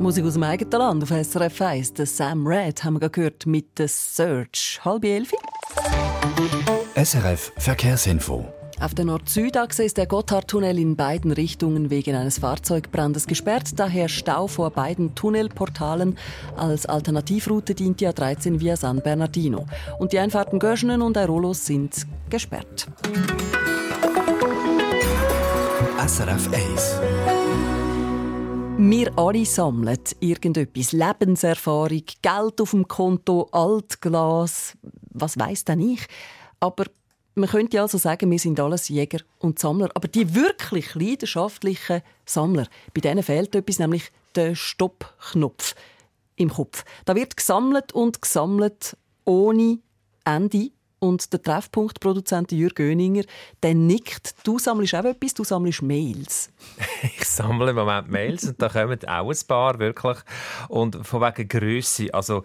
Musik 0.00 0.24
aus 0.24 0.34
dem 0.34 0.44
eigenen 0.44 0.70
Land 0.70 1.02
auf 1.02 1.10
SRF 1.10 1.60
1. 1.60 1.94
Der 1.94 2.06
Sam 2.06 2.46
Red 2.46 2.84
haben 2.84 3.00
wir 3.00 3.10
gehört 3.10 3.46
mit 3.46 3.66
«The 3.76 3.88
Search». 3.88 4.80
Halb 4.84 5.04
elf. 5.04 5.32
SRF 6.94 7.52
Verkehrsinfo. 7.58 8.46
Auf 8.80 8.94
der 8.94 9.04
Nord-Süd-Achse 9.06 9.82
ist 9.82 9.96
der 9.96 10.06
Gotthardtunnel 10.06 10.78
in 10.78 10.94
beiden 10.94 11.32
Richtungen 11.32 11.90
wegen 11.90 12.14
eines 12.14 12.38
Fahrzeugbrandes 12.38 13.26
gesperrt. 13.26 13.70
Daher 13.76 14.08
Stau 14.08 14.46
vor 14.46 14.70
beiden 14.70 15.16
Tunnelportalen. 15.16 16.16
Als 16.56 16.86
Alternativroute 16.86 17.74
dient 17.74 18.00
die 18.00 18.08
A13 18.08 18.60
via 18.60 18.76
San 18.76 19.00
Bernardino. 19.02 19.66
Und 19.98 20.12
die 20.12 20.20
Einfahrten 20.20 20.60
Göschenen 20.60 21.02
und 21.02 21.16
Aerolos 21.16 21.66
sind 21.66 22.06
gesperrt. 22.30 22.86
SRF 26.06 26.48
1. 26.52 27.67
Wir 28.80 29.10
alle 29.18 29.44
sammeln 29.44 29.98
irgendetwas. 30.20 30.92
Lebenserfahrung, 30.92 32.04
Geld 32.22 32.60
auf 32.60 32.70
dem 32.70 32.86
Konto, 32.86 33.48
Altglas, 33.50 34.78
was 35.10 35.36
weiß 35.36 35.64
denn 35.64 35.80
ich. 35.80 36.06
Aber 36.60 36.84
man 37.34 37.48
könnte 37.48 37.82
also 37.82 37.98
sagen, 37.98 38.30
wir 38.30 38.38
sind 38.38 38.60
alles 38.60 38.88
Jäger 38.88 39.18
und 39.40 39.58
Sammler. 39.58 39.90
Aber 39.94 40.06
die 40.06 40.32
wirklich 40.32 40.94
leidenschaftlichen 40.94 42.02
Sammler, 42.24 42.68
bei 42.94 43.00
denen 43.00 43.24
fehlt 43.24 43.56
etwas, 43.56 43.80
nämlich 43.80 44.12
der 44.36 44.54
Stoppknopf 44.54 45.74
im 46.36 46.48
Kopf. 46.48 46.84
Da 47.04 47.16
wird 47.16 47.36
gesammelt 47.36 47.92
und 47.92 48.22
gesammelt 48.22 48.96
ohne 49.24 49.80
Ende. 50.24 50.70
Und 51.00 51.32
der 51.32 51.42
Treffpunktproduzent 51.42 52.52
Jürg 52.52 52.74
Göninger, 52.74 53.24
der 53.62 53.74
nickt. 53.74 54.34
Du 54.44 54.58
sammelst 54.58 54.94
auch 54.94 55.04
etwas, 55.04 55.34
du 55.34 55.44
sammelst 55.44 55.82
Mails. 55.82 56.50
Ich 57.02 57.24
sammle 57.24 57.70
im 57.70 57.76
Moment 57.76 58.10
Mails 58.10 58.44
und 58.44 58.60
da 58.60 58.68
kommen 58.68 58.98
auch 59.06 59.30
ein 59.30 59.46
paar, 59.46 59.78
wirklich. 59.78 60.18
Und 60.68 61.06
von 61.06 61.20
wegen 61.20 61.48
Grösse. 61.48 62.12
Also, 62.12 62.42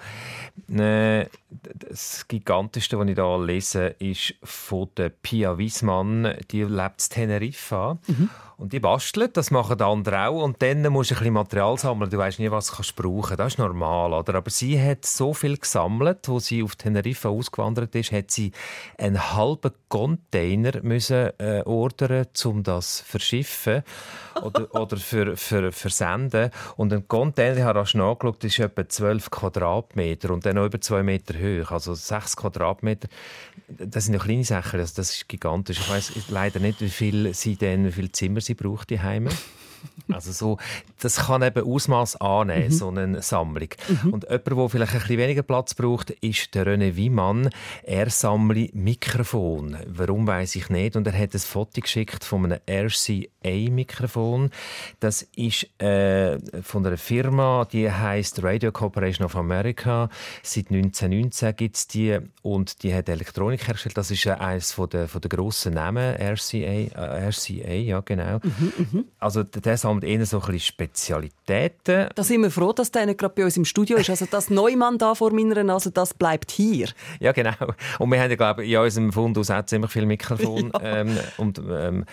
äh, 0.70 1.26
das 1.50 2.28
Gigantischste, 2.28 3.00
was 3.00 3.08
ich 3.08 3.16
hier 3.16 3.44
lese, 3.44 3.88
ist 4.00 4.36
von 4.44 4.90
der 4.98 5.10
Pia 5.10 5.58
Wiesmann. 5.58 6.36
Die 6.52 6.64
lebt 6.64 7.02
in 7.02 7.10
Teneriffa. 7.10 7.98
Und 8.08 8.30
Und 8.64 8.72
die 8.72 8.80
basteln, 8.80 9.28
das 9.34 9.52
machen 9.52 9.78
die 9.78 9.84
anderen 9.84 10.20
auch. 10.20 10.42
Und 10.42 10.62
dann 10.62 10.84
musst 10.84 11.12
du 11.12 11.16
ein 11.16 11.20
bisschen 11.20 11.34
Material 11.34 11.78
sammeln. 11.78 12.10
Du 12.10 12.18
weißt 12.18 12.40
nie, 12.40 12.50
was 12.50 12.68
du 12.68 12.76
kannst 12.76 12.96
brauchen 12.96 13.36
Das 13.36 13.56
ist 13.56 13.58
normal. 13.58 14.14
Oder? 14.14 14.36
Aber 14.36 14.50
sie 14.50 14.82
hat 14.82 15.06
so 15.06 15.34
viel 15.34 15.58
gesammelt, 15.58 16.30
wo 16.30 16.40
sie 16.40 16.64
auf 16.64 16.78
Teneriffa 16.78 17.28
ausgewandert 17.28 17.94
ist, 17.94 18.14
hat 18.14 18.32
sie 18.32 18.54
einen 18.98 19.36
halben 19.36 19.74
Container 19.90 20.82
müssen, 20.82 21.38
äh, 21.40 21.62
ordern, 21.66 22.26
um 22.46 22.64
das 22.64 23.00
zu 23.00 23.04
verschiffen 23.04 23.84
oder, 24.42 24.74
oder 24.80 24.96
für, 24.96 25.36
für, 25.36 25.74
versenden. 25.74 26.50
Und 26.78 26.94
ein 26.94 27.06
Container, 27.06 27.58
ich 27.58 27.64
habe 27.64 27.80
rasch 27.80 27.96
nachgeschaut, 27.96 28.46
ist 28.46 28.60
etwa 28.60 28.88
12 28.88 29.30
Quadratmeter 29.30 30.32
und 30.32 30.46
dann 30.46 30.56
noch 30.56 30.68
über 30.68 30.80
2 30.80 31.04
Meter 31.04 31.34
hoch. 31.34 31.72
Also 31.72 31.96
6 31.96 32.38
Quadratmeter. 32.38 33.10
Das 33.68 34.06
sind 34.06 34.14
ja 34.14 34.22
kleine 34.22 34.46
Sachen, 34.46 34.80
also 34.80 34.94
das 34.96 35.16
ist 35.16 35.28
gigantisch. 35.28 35.80
Ich 35.80 35.90
weiß 35.90 36.12
leider 36.30 36.62
nicht, 36.62 36.80
wie 36.80 36.90
viel 36.90 37.34
sie 37.34 37.58
denn, 37.58 37.86
wie 37.86 37.92
viele 37.92 38.12
Zimmer 38.12 38.40
sie 38.40 38.53
braucht 38.56 38.90
die 38.90 39.00
Heime. 39.00 39.30
Also 40.12 40.32
so, 40.32 40.58
das 41.02 41.16
kann 41.28 41.42
eben 41.44 41.64
Ausmaß 41.66 42.18
annehmen, 42.22 42.66
Mhm. 42.68 42.72
so 42.72 42.90
eine 42.90 43.22
Sammlung. 43.22 43.70
Und 44.12 44.24
jemand, 44.30 44.48
der 44.48 44.70
vielleicht 44.70 44.94
ein 44.94 45.00
bisschen 45.00 45.18
weniger 45.18 45.44
Platz 45.44 45.74
braucht, 45.74 46.10
ist 46.12 46.54
der 46.56 46.68
René 46.68 46.96
Wiemann. 46.96 47.50
Er 47.84 48.10
sammelt 48.10 48.76
Mikrofon. 48.76 49.78
Warum 49.88 50.28
weiß 50.28 50.56
ich 50.56 50.70
nicht. 50.70 50.96
Und 50.96 51.08
er 51.08 51.18
hat 51.18 51.34
ein 51.34 51.40
Foto 51.40 51.82
geschickt 51.82 52.24
von 52.24 52.46
einem 52.46 52.60
RCA-Mikrofon. 53.44 54.50
Das 55.00 55.24
ist 55.36 55.68
äh, 55.82 56.38
von 56.62 56.86
einer 56.86 56.98
Firma, 56.98 57.66
die 57.72 57.90
heißt 57.92 58.44
Radio 58.44 58.72
Corporation 58.72 59.26
of 59.26 59.36
America. 59.36 60.10
Seit 60.42 60.70
1919 60.72 61.56
gibt 61.56 61.76
es 61.76 61.88
die 61.88 62.20
und 62.42 62.84
die 62.84 62.94
hat 62.94 63.10
Elektronik 63.10 63.68
hergestellt. 63.68 63.98
Das 63.98 64.12
ist 64.12 64.26
äh, 64.26 64.32
eines 64.32 64.72
von 64.72 64.90
der, 64.90 65.08
von 65.08 65.22
der 65.22 65.30
grossen 65.30 65.74
Namen 65.74 66.16
RCA, 66.16 66.58
äh, 66.58 66.90
RCA, 67.30 67.74
ja 67.74 68.00
genau. 68.02 68.40
Also 69.20 69.44
der 69.44 69.62
sammelt 69.78 70.04
eher 70.04 70.26
so 70.26 70.38
ein 70.38 70.46
bisschen 70.46 70.60
Spezialitäten. 70.60 72.10
Da 72.14 72.24
sind 72.24 72.42
wir 72.42 72.52
froh, 72.52 72.74
dass 72.74 72.92
der 72.92 73.14
gerade 73.16 73.34
bei 73.34 73.44
uns 73.44 73.58
im 73.58 73.66
Studio 73.66 73.98
ist. 73.98 74.10
Also 74.10 74.26
das 74.30 74.50
Neumann 74.50 74.98
da 74.98 75.16
vor 75.16 75.32
meiner 75.34 75.64
Nase, 75.64 75.92
das 75.92 76.14
bleibt 76.14 76.52
hier. 76.52 76.90
Ja, 77.20 77.32
genau. 77.32 77.52
Und 78.00 78.12
wir 78.12 78.22
haben 78.22 78.30
ja, 78.30 78.36
glaube 78.36 78.66
ich, 78.66 78.72
in 78.72 78.80
unserem 78.80 79.14
Fundus 79.14 79.50
auch 79.52 79.66
ziemlich 79.66 79.92
viel 79.92 80.06
Mikrofon. 80.06 80.72
ähm, 80.82 81.18
und, 81.38 81.62
ähm, 81.70 82.06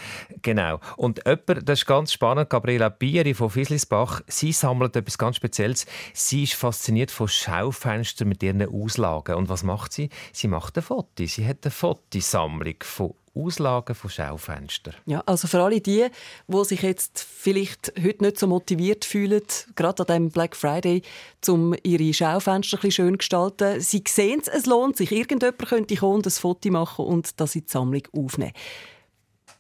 genau. 0.42 0.81
Und 0.96 1.23
jemand, 1.27 1.68
das 1.68 1.81
ist 1.81 1.87
ganz 1.87 2.12
spannend, 2.12 2.51
Gabriela 2.51 2.88
Bieri 2.88 3.35
von 3.35 3.51
Fislisbach, 3.51 4.23
sie 4.27 4.53
sammelt 4.53 4.96
etwas 4.96 5.18
ganz 5.18 5.37
Spezielles. 5.37 5.87
Sie 6.12 6.44
ist 6.44 6.55
fasziniert 6.55 7.11
von 7.11 7.29
Schaufenstern 7.29 8.29
mit 8.29 8.42
ihren 8.42 8.66
Auslagen. 8.68 9.37
Und 9.37 9.49
was 9.49 9.62
macht 9.62 9.92
sie? 9.92 10.11
Sie 10.33 10.49
macht 10.49 10.77
ein 10.77 10.83
Foto. 10.83 11.27
Sie 11.27 11.46
hat 11.46 11.59
eine 11.64 11.70
Fotosammlung 11.70 12.75
von 12.81 13.14
Auslagen 13.34 13.94
von 13.94 14.10
Schaufenstern. 14.10 14.94
Ja, 15.06 15.22
also 15.26 15.46
für 15.46 15.62
alle 15.62 15.80
die, 15.80 16.06
die 16.48 16.64
sich 16.64 16.82
jetzt 16.82 17.20
vielleicht 17.20 17.92
heute 18.02 18.24
nicht 18.24 18.38
so 18.38 18.46
motiviert 18.46 19.04
fühlen, 19.04 19.42
gerade 19.76 20.02
an 20.02 20.06
diesem 20.06 20.30
Black 20.30 20.56
Friday, 20.56 21.02
um 21.46 21.74
ihre 21.82 22.12
Schaufenster 22.12 22.78
ein 22.82 22.90
schön 22.90 23.14
zu 23.14 23.18
gestalten, 23.18 23.80
sie 23.80 24.02
sehen 24.06 24.40
es, 24.40 24.48
es 24.48 24.66
lohnt 24.66 24.96
sich. 24.96 25.12
Irgendjemand 25.12 25.58
könnte 25.58 25.96
kommen 25.96 26.22
ein 26.24 26.30
Foto 26.30 26.70
machen 26.70 27.04
und 27.04 27.40
das 27.40 27.54
in 27.54 27.62
die 27.62 27.70
Sammlung 27.70 28.02
aufnehmen. 28.12 28.52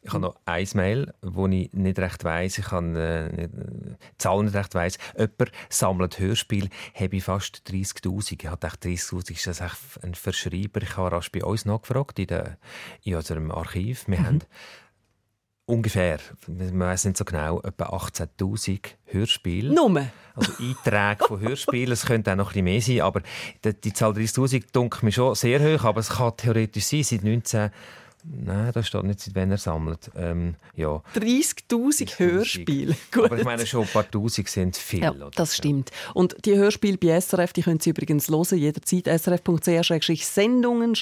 Ich 0.02 0.10
habe 0.12 0.20
noch 0.22 0.36
ein 0.46 0.66
Mail, 0.74 1.12
wo 1.20 1.46
ich 1.46 1.70
nicht 1.74 1.98
recht 1.98 2.24
weiss. 2.24 2.56
Ich 2.56 2.70
habe 2.70 2.98
äh, 2.98 3.36
nicht- 3.36 3.52
die 3.54 4.18
Zahl 4.18 4.42
nicht 4.42 4.54
recht 4.54 4.74
weiss. 4.74 4.96
Jemand 5.14 5.52
sammelt 5.68 6.18
Hörspiel, 6.18 6.70
habe 6.94 7.16
ich 7.16 7.22
fast 7.24 7.62
30'000. 7.68 8.36
Ich 8.40 8.46
habe 8.46 8.56
gedacht, 8.56 8.82
30'000 8.82 9.30
ist 9.32 9.46
das 9.46 9.60
echt 9.60 10.02
ein 10.02 10.14
Verschreiber. 10.14 10.80
Ich 10.82 10.96
habe 10.96 11.12
rasch 11.12 11.30
bei 11.30 11.44
uns 11.44 11.66
nachgefragt, 11.66 12.18
in, 12.18 12.28
der, 12.28 12.56
in 13.02 13.14
unserem 13.14 13.50
Archiv. 13.50 14.04
Wir 14.08 14.24
haben 14.24 14.40
ungefähr, 15.66 16.18
man 16.48 16.80
weiß 16.80 17.04
nicht 17.04 17.16
so 17.16 17.24
genau, 17.24 17.60
etwa 17.60 17.90
18'000 17.90 18.80
Hörspiele. 19.04 19.72
Nummer. 19.74 20.06
Also 20.34 20.52
Einträge 20.58 21.24
von 21.26 21.40
Hörspielen, 21.46 21.92
es 21.92 22.06
könnte 22.06 22.32
auch 22.32 22.36
noch 22.36 22.54
ein 22.56 22.64
bisschen 22.64 22.64
mehr 22.64 22.80
sein, 22.80 23.00
aber 23.02 23.20
die, 23.64 23.78
die 23.80 23.92
Zahl 23.92 24.12
30'000 24.12 24.64
dunkelt 24.72 25.02
mir 25.02 25.12
schon 25.12 25.34
sehr 25.34 25.60
hoch, 25.60 25.84
aber 25.84 26.00
es 26.00 26.08
kann 26.08 26.36
theoretisch 26.36 26.84
sein, 26.86 27.02
seit 27.04 27.22
19... 27.22 27.70
Nein, 28.24 28.70
da 28.72 28.82
steht 28.82 29.04
nicht, 29.04 29.20
seit 29.20 29.34
wann 29.34 29.50
er 29.50 29.58
sammelt. 29.58 30.10
Ähm, 30.16 30.56
ja. 30.74 31.02
30'000 31.14 32.18
Hörspiele. 32.18 32.96
Aber 33.16 33.38
ich 33.38 33.44
meine, 33.44 33.66
schon 33.66 33.82
ein 33.82 33.88
paar 33.88 34.10
Tausend 34.10 34.48
sind 34.48 34.76
viel. 34.76 35.02
Ja, 35.02 35.12
oder? 35.12 35.30
das 35.34 35.56
stimmt. 35.56 35.90
Und 36.14 36.36
die 36.44 36.56
Hörspiele 36.56 36.98
bei 36.98 37.18
SRF, 37.20 37.52
die 37.52 37.62
können 37.62 37.80
Sie 37.80 37.90
übrigens 37.90 38.28
hören, 38.28 38.58
jederzeit 38.58 39.06
srf.ch-sendungen, 39.06 40.94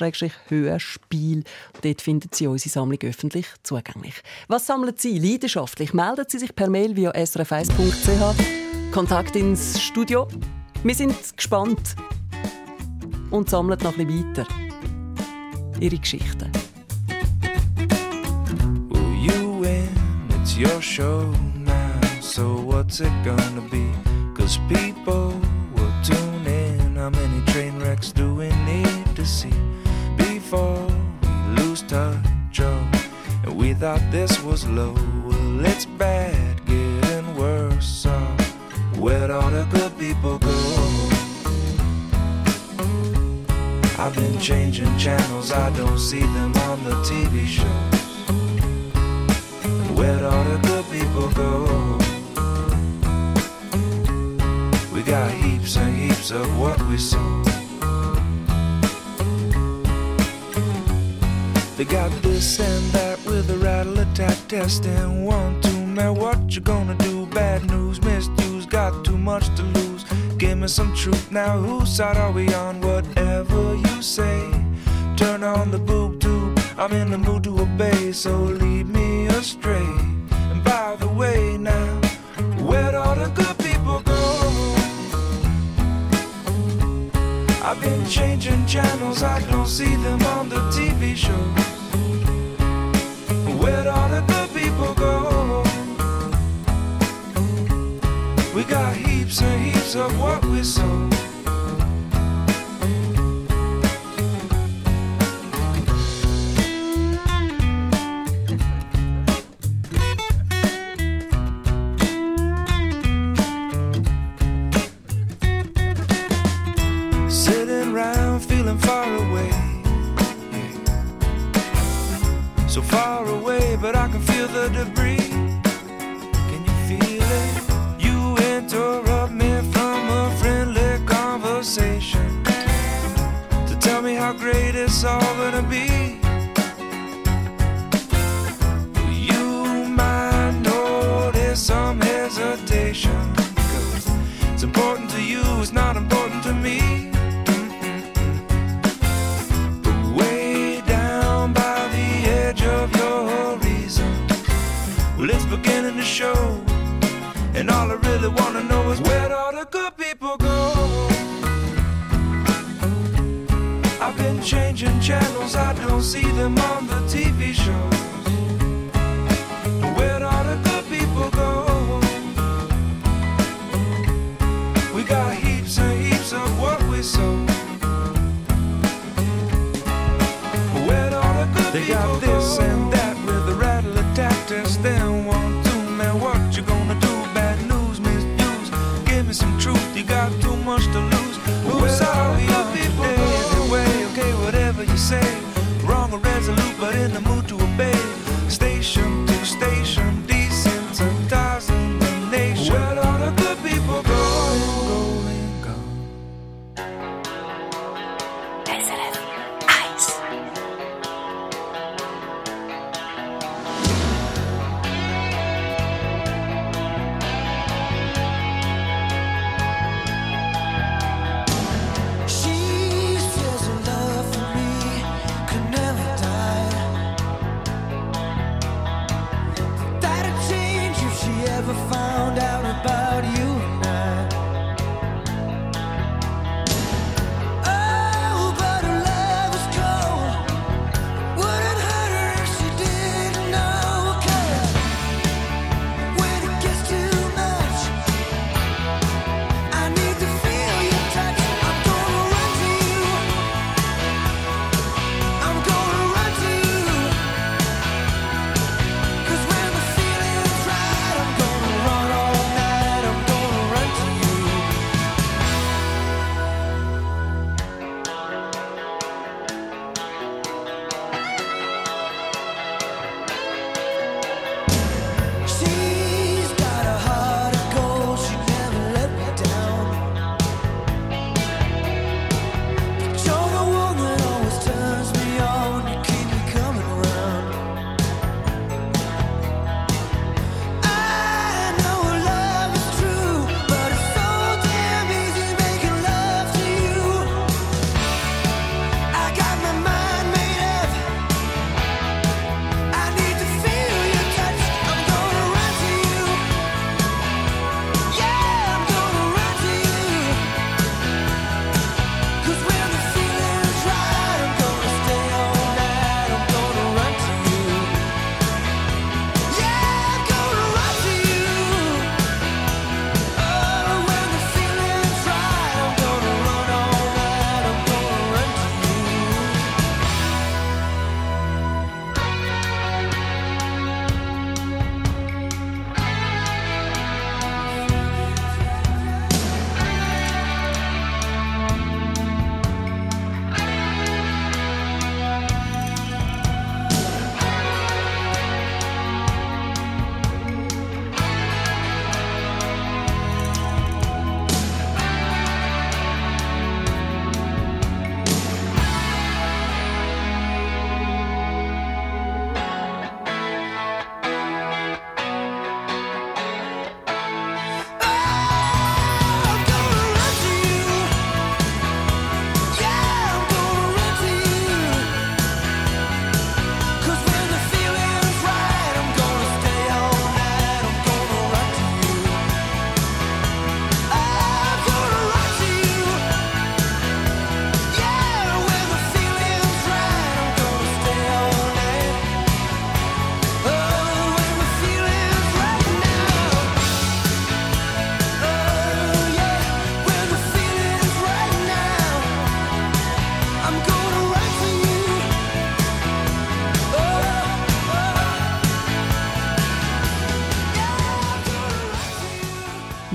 Hörspiel. 0.49 1.45
Dort 1.83 2.03
finden 2.03 2.31
Sie 2.33 2.47
unsere 2.47 2.71
Sammlung 2.71 2.99
öffentlich 3.03 3.47
zugänglich. 3.63 4.15
Was 4.49 4.67
sammeln 4.67 4.95
Sie 4.97 5.19
leidenschaftlich? 5.19 5.93
Melden 5.93 6.25
Sie 6.29 6.39
sich 6.39 6.55
per 6.55 6.69
Mail 6.69 6.97
via 6.97 7.11
srf1.ch. 7.13 8.93
Kontakt 8.93 9.37
ins 9.37 9.81
Studio. 9.81 10.29
Wir 10.83 10.95
sind 10.95 11.15
gespannt 11.37 11.97
und 13.31 13.51
sammeln 13.51 13.79
noch 13.83 13.99
ein 13.99 14.07
bisschen 14.07 14.37
weiter. 14.37 14.47
Ihre 15.81 15.99
Geschichten. 15.99 16.51
Win? 19.69 19.89
It's 20.41 20.57
your 20.57 20.81
show 20.81 21.31
now. 21.55 22.01
So 22.21 22.61
what's 22.61 23.01
it 23.01 23.13
gonna 23.25 23.65
be? 23.71 23.87
Cause 24.35 24.59
people 24.69 25.29
will 25.75 25.95
tune 26.03 26.47
in. 26.47 26.97
How 26.97 27.11
many 27.11 27.41
train 27.53 27.79
wrecks 27.81 28.13
do 28.13 28.35
we 28.35 28.49
need 28.73 29.05
to 29.17 29.25
see 29.25 29.59
before 30.17 30.87
we 31.23 31.63
lose 31.63 31.83
touch? 31.83 32.61
Oh, 32.61 32.91
and 33.45 33.57
we 33.57 33.75
thought 33.75 34.03
this 34.11 34.43
was 34.43 34.67
low. 34.67 34.95
Well, 35.27 35.67
it's 35.67 35.87
bad, 35.87 36.65
getting 36.67 37.37
worse. 37.37 37.87
So 37.87 38.15
where'd 39.03 39.31
all 39.31 39.51
the 39.51 39.65
good 39.77 39.93
people 39.99 40.39
go? 40.39 40.59
I've 44.01 44.15
been 44.15 44.39
changing 44.39 44.97
channels, 44.97 45.51
I 45.51 45.71
don't 45.77 45.99
see 45.99 46.21
them 46.37 46.53
on 46.69 46.85
the 46.85 46.95
TV 47.11 47.47
shows. 47.47 47.98
Where'd 49.99 50.23
all 50.23 50.45
the 50.45 50.59
good 50.59 50.85
people 50.93 51.29
go? 51.31 51.99
We 54.95 55.03
got 55.03 55.33
heaps 55.33 55.77
and 55.77 55.93
heaps 55.97 56.31
of 56.31 56.47
what 56.57 56.81
we 56.83 56.97
sow. 56.99 57.43
They 61.77 61.85
got 61.85 62.13
this 62.23 62.61
and 62.61 62.93
that 62.93 63.19
with 63.27 63.51
a 63.51 63.57
rattle 63.57 63.99
attack 63.99 64.39
test 64.47 64.87
and 64.87 65.27
one, 65.27 65.61
two, 65.63 65.85
man, 65.85 66.15
what 66.15 66.55
you 66.55 66.61
gonna 66.61 66.95
do? 66.95 67.27
Bad 67.27 67.69
news, 67.69 68.01
misuse, 68.01 68.67
got 68.67 69.05
too 69.05 69.19
much 69.19 69.53
to 69.57 69.65
lose. 69.65 70.05
Give 70.37 70.59
me 70.59 70.69
some 70.69 70.95
truth 70.95 71.33
now, 71.33 71.59
whose 71.59 71.91
side 71.91 72.17
are 72.17 72.31
we 72.31 72.55
on? 72.55 72.81
Whatever 72.81 73.75
you 73.75 74.01
say, 74.01 74.49
turn 75.17 75.43
on 75.43 75.73
the 75.73 75.79
boob 75.81 76.21
tube. 76.21 76.57
I'm 76.79 76.93
in 76.93 77.11
the 77.11 77.19
mood 77.19 77.43
to 77.45 77.59
obey, 77.63 78.13
so 78.13 78.39
lead 78.39 78.87
me 78.89 79.08
astray. 79.39 79.87
And 80.51 80.65
by 80.65 80.97
the 80.99 81.07
way, 81.07 81.57
now, 81.57 82.01
where'd 82.69 82.97
all 82.97 83.15
the 83.15 83.29
good 83.41 83.57
people 83.59 84.01
go? 84.01 84.23
I've 87.63 87.81
been 87.81 88.05
changing 88.09 88.67
channels, 88.67 89.23
I 89.23 89.41
don't 89.49 89.69
see 89.69 89.95
them 90.07 90.21
on 90.37 90.49
the 90.49 90.61
TV 90.77 91.15
shows. 91.15 91.67
Where'd 93.61 93.87
all 93.87 94.09
the 94.09 94.23
good 94.33 94.51
people 94.61 94.93
go? 94.95 95.63
We 98.55 98.65
got 98.65 98.97
heaps 98.97 99.41
and 99.41 99.67
heaps 99.67 99.95
of 99.95 100.11
what 100.21 100.45
we 100.47 100.65
sow. 100.65 100.88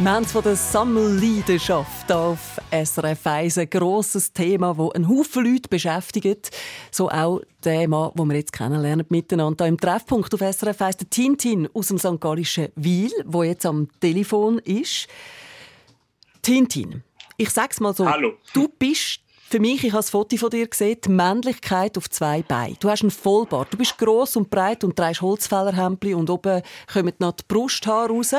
Wir 0.03 0.11
haben 0.11 0.25
es 0.25 0.33
von 0.33 0.43
der 0.43 0.57
Sammelleidenschaft 0.57 2.11
auf 2.11 2.59
SRF 2.71 3.25
1, 3.25 3.57
ein 3.57 3.69
grosses 3.69 4.33
Thema, 4.33 4.73
das 4.73 4.95
einen 4.95 5.07
Haufen 5.07 5.45
Leute 5.45 5.69
beschäftigt. 5.69 6.51
So 6.91 7.09
auch 7.09 7.39
der 7.63 7.87
Mann, 7.87 8.11
den 8.13 8.27
wir 8.27 8.35
jetzt 8.35 8.51
kennenlernen 8.51 9.05
miteinander 9.07 9.63
hier 9.63 9.69
im 9.69 9.79
Treffpunkt 9.79 10.33
auf 10.33 10.41
SRF 10.41 10.81
1, 10.81 10.97
der 10.97 11.09
Tintin 11.09 11.69
aus 11.73 11.87
dem 11.87 11.99
St. 11.99 12.19
Gallischen 12.19 12.67
Wiel, 12.75 13.11
der 13.23 13.43
jetzt 13.45 13.65
am 13.65 13.87
Telefon 14.01 14.59
ist. 14.59 15.07
Tintin, 16.41 17.03
ich 17.37 17.51
sag's 17.51 17.79
mal 17.79 17.93
so. 17.93 18.05
Hallo. 18.05 18.33
Du 18.53 18.67
bist 18.67 19.21
für 19.53 19.59
mich, 19.59 19.83
ich 19.83 19.91
habe 19.91 19.99
das 19.99 20.09
Foto 20.09 20.35
von 20.35 20.49
dir 20.49 20.67
gesehen, 20.67 20.97
die 21.05 21.09
Männlichkeit 21.09 21.95
auf 21.95 22.09
zwei 22.09 22.41
Beinen. 22.41 22.75
Du 22.79 22.89
hast 22.89 23.03
einen 23.03 23.11
Vollbart, 23.11 23.71
du 23.71 23.77
bist 23.77 23.99
gross 23.99 24.35
und 24.35 24.49
breit 24.49 24.83
und 24.83 24.95
trägst 24.95 25.21
Holzfällerhemdchen 25.21 26.15
und 26.15 26.29
oben 26.31 26.63
kommen 26.91 27.13
noch 27.19 27.33
die 27.33 27.43
Brusthaare 27.47 28.09
raus. 28.09 28.33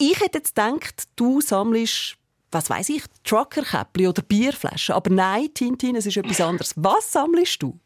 Ich 0.00 0.20
hätte 0.20 0.38
jetzt 0.38 0.56
gedacht, 0.56 1.08
du 1.14 1.40
sammelst 1.40 2.16
was 2.52 2.68
weiß 2.68 2.88
ich, 2.90 3.04
Truckerkäppli 3.24 4.08
oder 4.08 4.22
Bierflaschen. 4.22 4.94
Aber 4.94 5.10
nein, 5.10 5.52
Tintin, 5.54 5.96
es 5.96 6.06
ist 6.06 6.16
etwas 6.16 6.40
anderes. 6.40 6.74
Was 6.76 7.12
sammelst 7.12 7.62
du? 7.62 7.78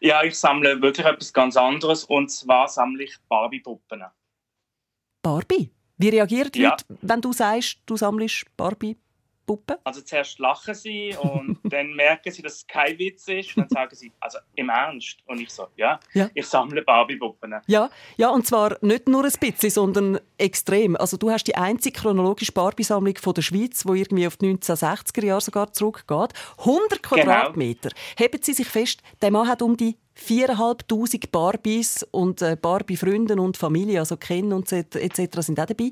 Ja, 0.00 0.22
ich 0.22 0.38
sammle 0.38 0.80
wirklich 0.80 1.06
etwas 1.06 1.32
ganz 1.32 1.56
anderes 1.56 2.04
und 2.04 2.30
zwar 2.30 2.68
sammle 2.68 3.04
ich 3.04 3.16
Barbie-Puppen. 3.28 4.04
Barbie? 5.22 5.70
Wie 5.96 6.08
reagieren 6.08 6.52
die 6.52 6.60
ja. 6.60 6.70
Leute, 6.70 6.84
wenn 7.02 7.20
du 7.20 7.32
sagst, 7.32 7.78
du 7.86 7.96
sammelst 7.96 8.44
Barbie-Puppen? 8.56 9.02
Puppe? 9.52 9.78
Also 9.84 10.00
zuerst 10.00 10.38
lachen 10.38 10.74
sie 10.74 11.14
und 11.20 11.58
dann 11.64 11.92
merken 11.94 12.32
sie, 12.32 12.40
dass 12.42 12.54
es 12.56 12.66
kein 12.66 12.98
Witz 12.98 13.28
ist. 13.28 13.56
Und 13.56 13.64
dann 13.64 13.68
sagen 13.68 13.94
sie, 13.96 14.10
also 14.20 14.38
im 14.54 14.68
Ernst. 14.70 15.18
Und 15.26 15.40
ich 15.40 15.50
so, 15.50 15.66
ja, 15.76 16.00
Ja. 16.14 16.30
ich 16.34 16.46
sammle 16.46 16.82
Barbie-Puppen. 16.82 17.54
Ja, 17.66 17.90
ja, 18.16 18.30
und 18.30 18.46
zwar 18.46 18.78
nicht 18.80 19.08
nur 19.08 19.24
ein 19.24 19.32
bisschen, 19.38 19.70
sondern 19.70 20.18
extrem. 20.38 20.96
Also 20.96 21.16
du 21.16 21.30
hast 21.30 21.44
die 21.44 21.56
einzige 21.56 22.00
chronologische 22.00 22.52
Barbie-Sammlung 22.52 23.16
von 23.18 23.34
der 23.34 23.42
Schweiz, 23.42 23.82
die 23.84 23.98
irgendwie 23.98 24.26
auf 24.26 24.36
die 24.38 24.46
1960er 24.56 25.24
Jahre 25.24 25.40
sogar 25.40 25.72
zurückgeht. 25.72 26.32
100 26.58 27.02
Quadratmeter. 27.02 27.90
Heben 28.16 28.42
Sie 28.42 28.54
sich 28.54 28.68
fest, 28.68 29.02
der 29.20 29.30
Mann 29.30 29.48
hat 29.48 29.60
um 29.62 29.76
die 29.76 29.96
4'500 30.18 31.30
Barbies 31.30 32.02
und 32.10 32.42
äh, 32.42 32.56
Barbie-Freunde 32.60 33.34
und 33.40 33.56
Familie, 33.56 33.98
also 34.00 34.16
Ken 34.16 34.52
und 34.52 34.70
etc. 34.72 35.40
sind 35.40 35.58
auch 35.58 35.66
dabei. 35.66 35.90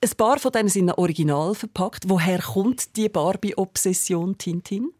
Ein 0.00 0.10
paar 0.16 0.38
von 0.38 0.52
denen 0.52 0.68
sind 0.68 0.92
original 0.92 1.56
verpackt. 1.56 2.08
Woher 2.08 2.38
kommt 2.38 2.96
die 2.96 3.08
Barbie-Obsession, 3.08 4.38
Tintin? 4.38 4.92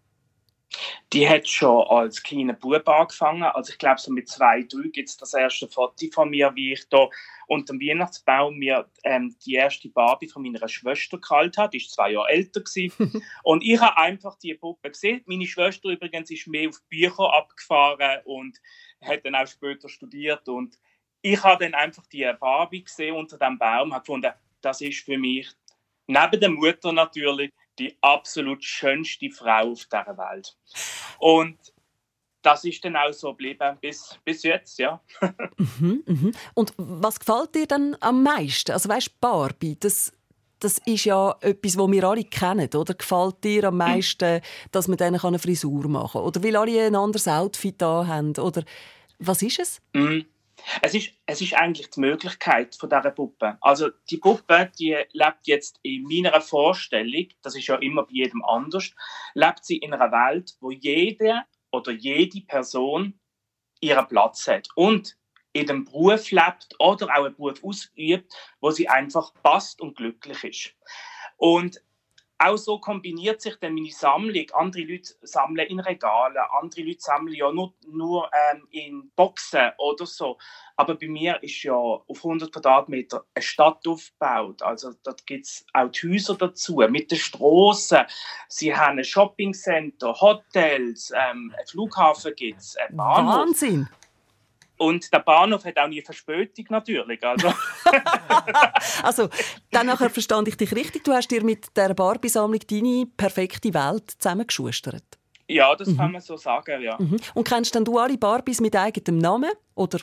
Die 1.13 1.29
hat 1.29 1.49
schon 1.49 1.87
als 1.87 2.21
kleiner 2.21 2.53
Bub 2.55 2.87
angefangen. 2.89 3.45
Also 3.45 3.73
ich 3.73 3.79
glaube, 3.79 4.01
so 4.01 4.13
mit 4.13 4.29
zwei, 4.29 4.63
drei 4.63 4.89
gibt 4.89 5.09
es 5.09 5.17
das 5.17 5.35
erste 5.35 5.69
Foto 5.69 6.07
von 6.13 6.31
mir, 6.31 6.53
wie 6.57 6.73
ich 6.73 6.89
da 6.89 7.09
unter 7.47 7.73
dem 7.73 7.81
Weihnachtsbaum 7.81 8.59
mir 8.59 8.91
ähm, 9.05 9.35
die 9.47 9.55
erste 9.55 9.89
Barbie 9.89 10.29
von 10.29 10.43
meiner 10.43 10.67
Schwester 10.69 11.19
gehalten 11.19 11.57
habe. 11.63 11.71
Die 11.71 11.79
ist 11.79 11.93
zwei 11.93 12.11
Jahre 12.11 12.29
älter 12.31 12.61
gewesen. 12.61 13.23
und 13.45 13.63
ich 13.63 13.81
habe 13.81 13.97
einfach 13.97 14.37
die 14.39 14.55
Puppe 14.55 14.91
gesehen. 14.91 15.23
Meine 15.27 15.47
Schwester 15.47 15.91
übrigens 15.91 16.31
ist 16.31 16.49
mehr 16.49 16.69
auf 16.69 16.83
Bücher 16.89 17.33
abgefahren 17.33 18.21
und 18.25 18.59
hat 19.01 19.25
dann 19.25 19.37
auch 19.37 19.47
später 19.47 19.89
studiert. 19.89 20.49
Und 20.49 20.77
ich 21.23 21.43
habe 21.43 21.65
dann 21.65 21.75
einfach 21.75 22.07
die 22.09 22.31
Barbie 22.39 22.83
gesehen 22.83 23.15
unter 23.15 23.39
dem 23.39 23.59
Baum, 23.59 23.95
habe 23.95 24.03
gefunden, 24.03 24.33
das 24.61 24.81
ist 24.81 25.05
für 25.05 25.19
mich 25.19 25.49
neben 26.09 26.41
der 26.41 26.51
Mutter 26.51 26.93
natürlich 26.93 27.53
die 27.79 27.97
absolut 28.01 28.65
schönste 28.65 29.31
Frau 29.31 29.73
auf 29.73 29.85
dieser 29.85 30.19
Welt. 30.19 30.57
Und 31.19 31.59
das 32.43 32.65
ist 32.65 32.85
dann 32.85 32.97
auch 32.97 33.13
so 33.13 33.31
geblieben 33.31 33.77
bis, 33.81 34.19
bis 34.25 34.43
jetzt, 34.43 34.79
ja. 34.79 35.01
Mhm, 35.81 36.03
mhm. 36.07 36.33
Und 36.55 36.73
was 36.77 37.19
gefällt 37.19 37.55
dir 37.55 37.67
dann 37.67 37.97
am 38.01 38.23
meisten? 38.23 38.73
Also 38.73 38.89
weißt 38.89 39.21
Barbie, 39.21 39.77
das, 39.79 40.13
das 40.61 40.79
ist 40.87 41.05
ja 41.05 41.37
etwas, 41.41 41.77
was 41.77 41.91
wir 41.91 42.05
alle 42.05 42.25
kennen, 42.25 42.69
oder? 42.75 42.95
Gefällt 42.95 43.45
dir 43.45 43.65
am 43.65 43.77
meisten, 43.77 44.41
dass 44.71 44.89
man 44.89 44.99
denen 44.99 45.21
eine 45.21 45.39
Frisur 45.39 45.89
machen 45.89 46.13
kann? 46.13 46.23
Oder 46.23 46.43
weil 46.43 46.57
alle 46.57 46.87
ein 46.87 46.95
anderes 46.95 47.27
Outfit 47.29 47.81
da 47.83 48.07
haben? 48.07 48.37
Oder 48.39 48.65
was 49.19 49.43
ist 49.43 49.59
es? 49.59 49.83
Mhm. 49.95 50.27
Es 50.83 50.95
ist, 50.95 51.13
es 51.27 51.41
ist 51.41 51.55
eigentlich 51.55 51.91
die 51.91 52.01
Möglichkeit 52.01 52.75
von 52.75 52.91
dieser 52.91 53.11
Puppe. 53.11 53.59
Also 53.61 53.91
die 54.11 54.19
Puppe, 54.19 54.71
die 54.79 54.97
lebt 55.13 55.47
jetzt 55.47 55.79
in 55.83 56.05
meiner 56.05 56.41
Vorstellung, 56.41 57.29
das 57.43 57.57
ist 57.57 57.67
ja 57.67 57.77
immer 57.77 58.05
bei 58.05 58.13
jedem 58.13 58.45
anders, 58.45 58.93
lebt 59.35 59.65
sie 59.65 59.79
in 59.79 59.95
einer 59.95 60.13
Welt, 60.13 60.57
wo 60.61 60.71
jede 60.71 61.43
oder 61.71 61.93
jede 61.93 62.41
Person 62.43 63.19
ihren 63.81 64.09
Platz 64.09 64.47
hat 64.49 64.69
und 64.75 65.17
in 65.53 65.67
dem 65.67 65.85
Beruf 65.85 66.31
lebt 66.31 66.75
oder 66.79 67.07
auch 67.07 67.25
einen 67.25 67.35
Beruf 67.35 67.65
ausübt, 67.65 68.33
wo 68.61 68.71
sie 68.71 68.89
einfach 68.89 69.33
passt 69.43 69.81
und 69.81 69.97
glücklich 69.97 70.45
ist. 70.45 70.75
Und 71.37 71.81
auch 72.39 72.57
so 72.57 72.79
kombiniert 72.79 73.41
sich 73.41 73.57
dann 73.57 73.75
meine 73.75 73.91
Sammlung. 73.91 74.47
Andere 74.53 74.83
Leute 74.83 75.15
sammeln 75.23 75.67
in 75.67 75.81
Regalen, 75.81 76.37
andere 76.61 76.83
Leute 76.83 77.01
sammeln 77.01 77.35
ja 77.35 77.51
nur, 77.51 77.75
nur 77.87 78.31
ähm, 78.53 78.67
in 78.71 79.11
Boxen 79.17 79.73
oder 79.79 80.07
so. 80.07 80.39
Aber 80.77 80.95
bei 80.95 81.09
mir 81.09 81.43
ist 81.43 81.63
ja 81.65 81.75
auf 81.75 82.17
100 82.17 82.53
Quadratmeter 82.53 83.25
eine 83.35 83.43
Stadt 83.43 83.87
aufgebaut. 83.87 84.63
Also 84.63 84.93
dort 85.03 85.27
gibt 85.27 85.47
es 85.47 85.67
auch 85.73 85.89
die 85.89 86.13
Häuser 86.13 86.37
dazu, 86.37 86.77
mit 86.89 87.11
den 87.11 87.19
Strassen. 87.19 88.05
Sie 88.49 88.75
haben 88.75 88.99
ein 88.99 89.05
Shoppingcenter, 89.05 90.15
Hotels, 90.21 91.11
ähm, 91.11 91.53
einen 91.57 91.67
Flughafen 91.67 92.35
gibt 92.37 92.61
es. 92.61 92.77
Wahnsinn! 92.91 93.89
Und 94.79 95.13
der 95.13 95.19
Bahnhof 95.19 95.65
hat 95.65 95.79
auch 95.79 95.89
nie 95.89 96.03
Verspätung 96.03 96.67
natürlich. 96.71 97.23
Also. 97.25 97.53
Also, 99.03 99.29
dann 99.71 99.87
nachher 99.87 100.11
verstand 100.11 100.49
ich 100.49 100.57
dich 100.57 100.75
richtig. 100.75 101.05
Du 101.05 101.13
hast 101.13 101.29
dir 101.29 101.45
mit 101.45 101.77
der 101.77 101.95
Barbie-Sammlung 101.95 102.61
deine 102.69 103.07
perfekte 103.17 103.73
Welt 103.75 104.11
zusammengeschustert. 104.19 105.05
ja, 105.49 105.75
das 105.75 105.97
kann 105.97 106.13
man 106.13 106.21
so 106.21 106.37
sagen, 106.37 106.83
ja. 106.83 106.97
Mhm. 106.99 107.19
Und 107.35 107.49
kennst 107.49 107.75
denn 107.75 107.85
du 107.85 107.99
alle 107.99 108.19
Barbies 108.19 108.61
mit 108.61 108.75
eigenem 108.77 109.19
Namen? 109.19 109.51
Oder? 109.75 110.01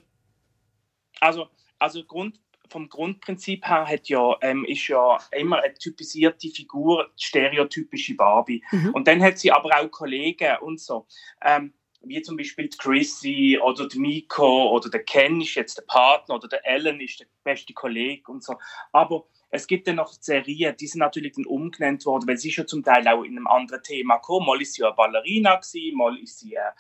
Also, 1.20 1.48
also 1.80 2.04
Grund, 2.04 2.40
vom 2.70 2.90
Grundprinzip 2.90 3.66
her 3.66 3.88
hat 3.88 4.10
ja, 4.10 4.36
ähm, 4.42 4.66
ist 4.66 4.88
ja 4.88 5.18
immer 5.32 5.62
eine 5.62 5.74
typisierte 5.74 6.50
Figur, 6.50 7.10
die 7.20 7.24
stereotypische 7.24 8.16
Barbie. 8.16 8.64
Mhm. 8.72 8.92
Und 8.92 9.08
dann 9.08 9.22
hat 9.22 9.38
sie 9.38 9.52
aber 9.52 9.70
auch 9.80 9.92
Kollegen 9.92 10.58
und 10.62 10.80
so. 10.80 11.08
Ähm, 11.44 11.74
wie 12.08 12.22
zum 12.22 12.38
Beispiel 12.38 12.70
die 12.70 12.78
Chrissy 12.78 13.60
oder 13.62 13.88
die 13.88 14.00
Miko 14.00 14.70
oder 14.70 14.90
der 14.90 15.04
Ken 15.04 15.42
ist 15.42 15.56
jetzt 15.56 15.78
der 15.78 15.84
Partner 15.84 16.36
oder 16.36 16.48
der 16.48 16.66
Ellen 16.66 17.00
ist 17.02 17.20
der 17.20 17.28
beste 17.44 17.74
Kollege 17.74 18.32
und 18.32 18.44
so. 18.44 18.56
Aber 18.92 19.26
es 19.50 19.68
gibt 19.68 19.88
dann 19.88 19.96
noch 19.98 20.12
Serien, 20.12 20.76
die 20.78 20.88
sind 20.88 21.00
natürlich 21.00 21.34
dann 21.34 21.46
umgenannt 21.46 22.06
worden, 22.06 22.28
weil 22.28 22.38
sie 22.38 22.52
ja 22.52 22.66
zum 22.66 22.84
Teil 22.84 23.08
auch 23.08 23.24
in 23.24 23.38
einem 23.38 23.48
anderen 23.48 23.84
Thema 23.84 24.18
gekommen. 24.18 24.48
Mal 24.48 24.62
ist 24.62 24.74
sie 24.74 24.84
eine 24.84 24.94
Ballerina 24.94 25.56
gewesen, 25.56 25.98
mal 25.98 26.18
ist 26.18 26.40
sie 26.40 26.58
eine 26.58 26.74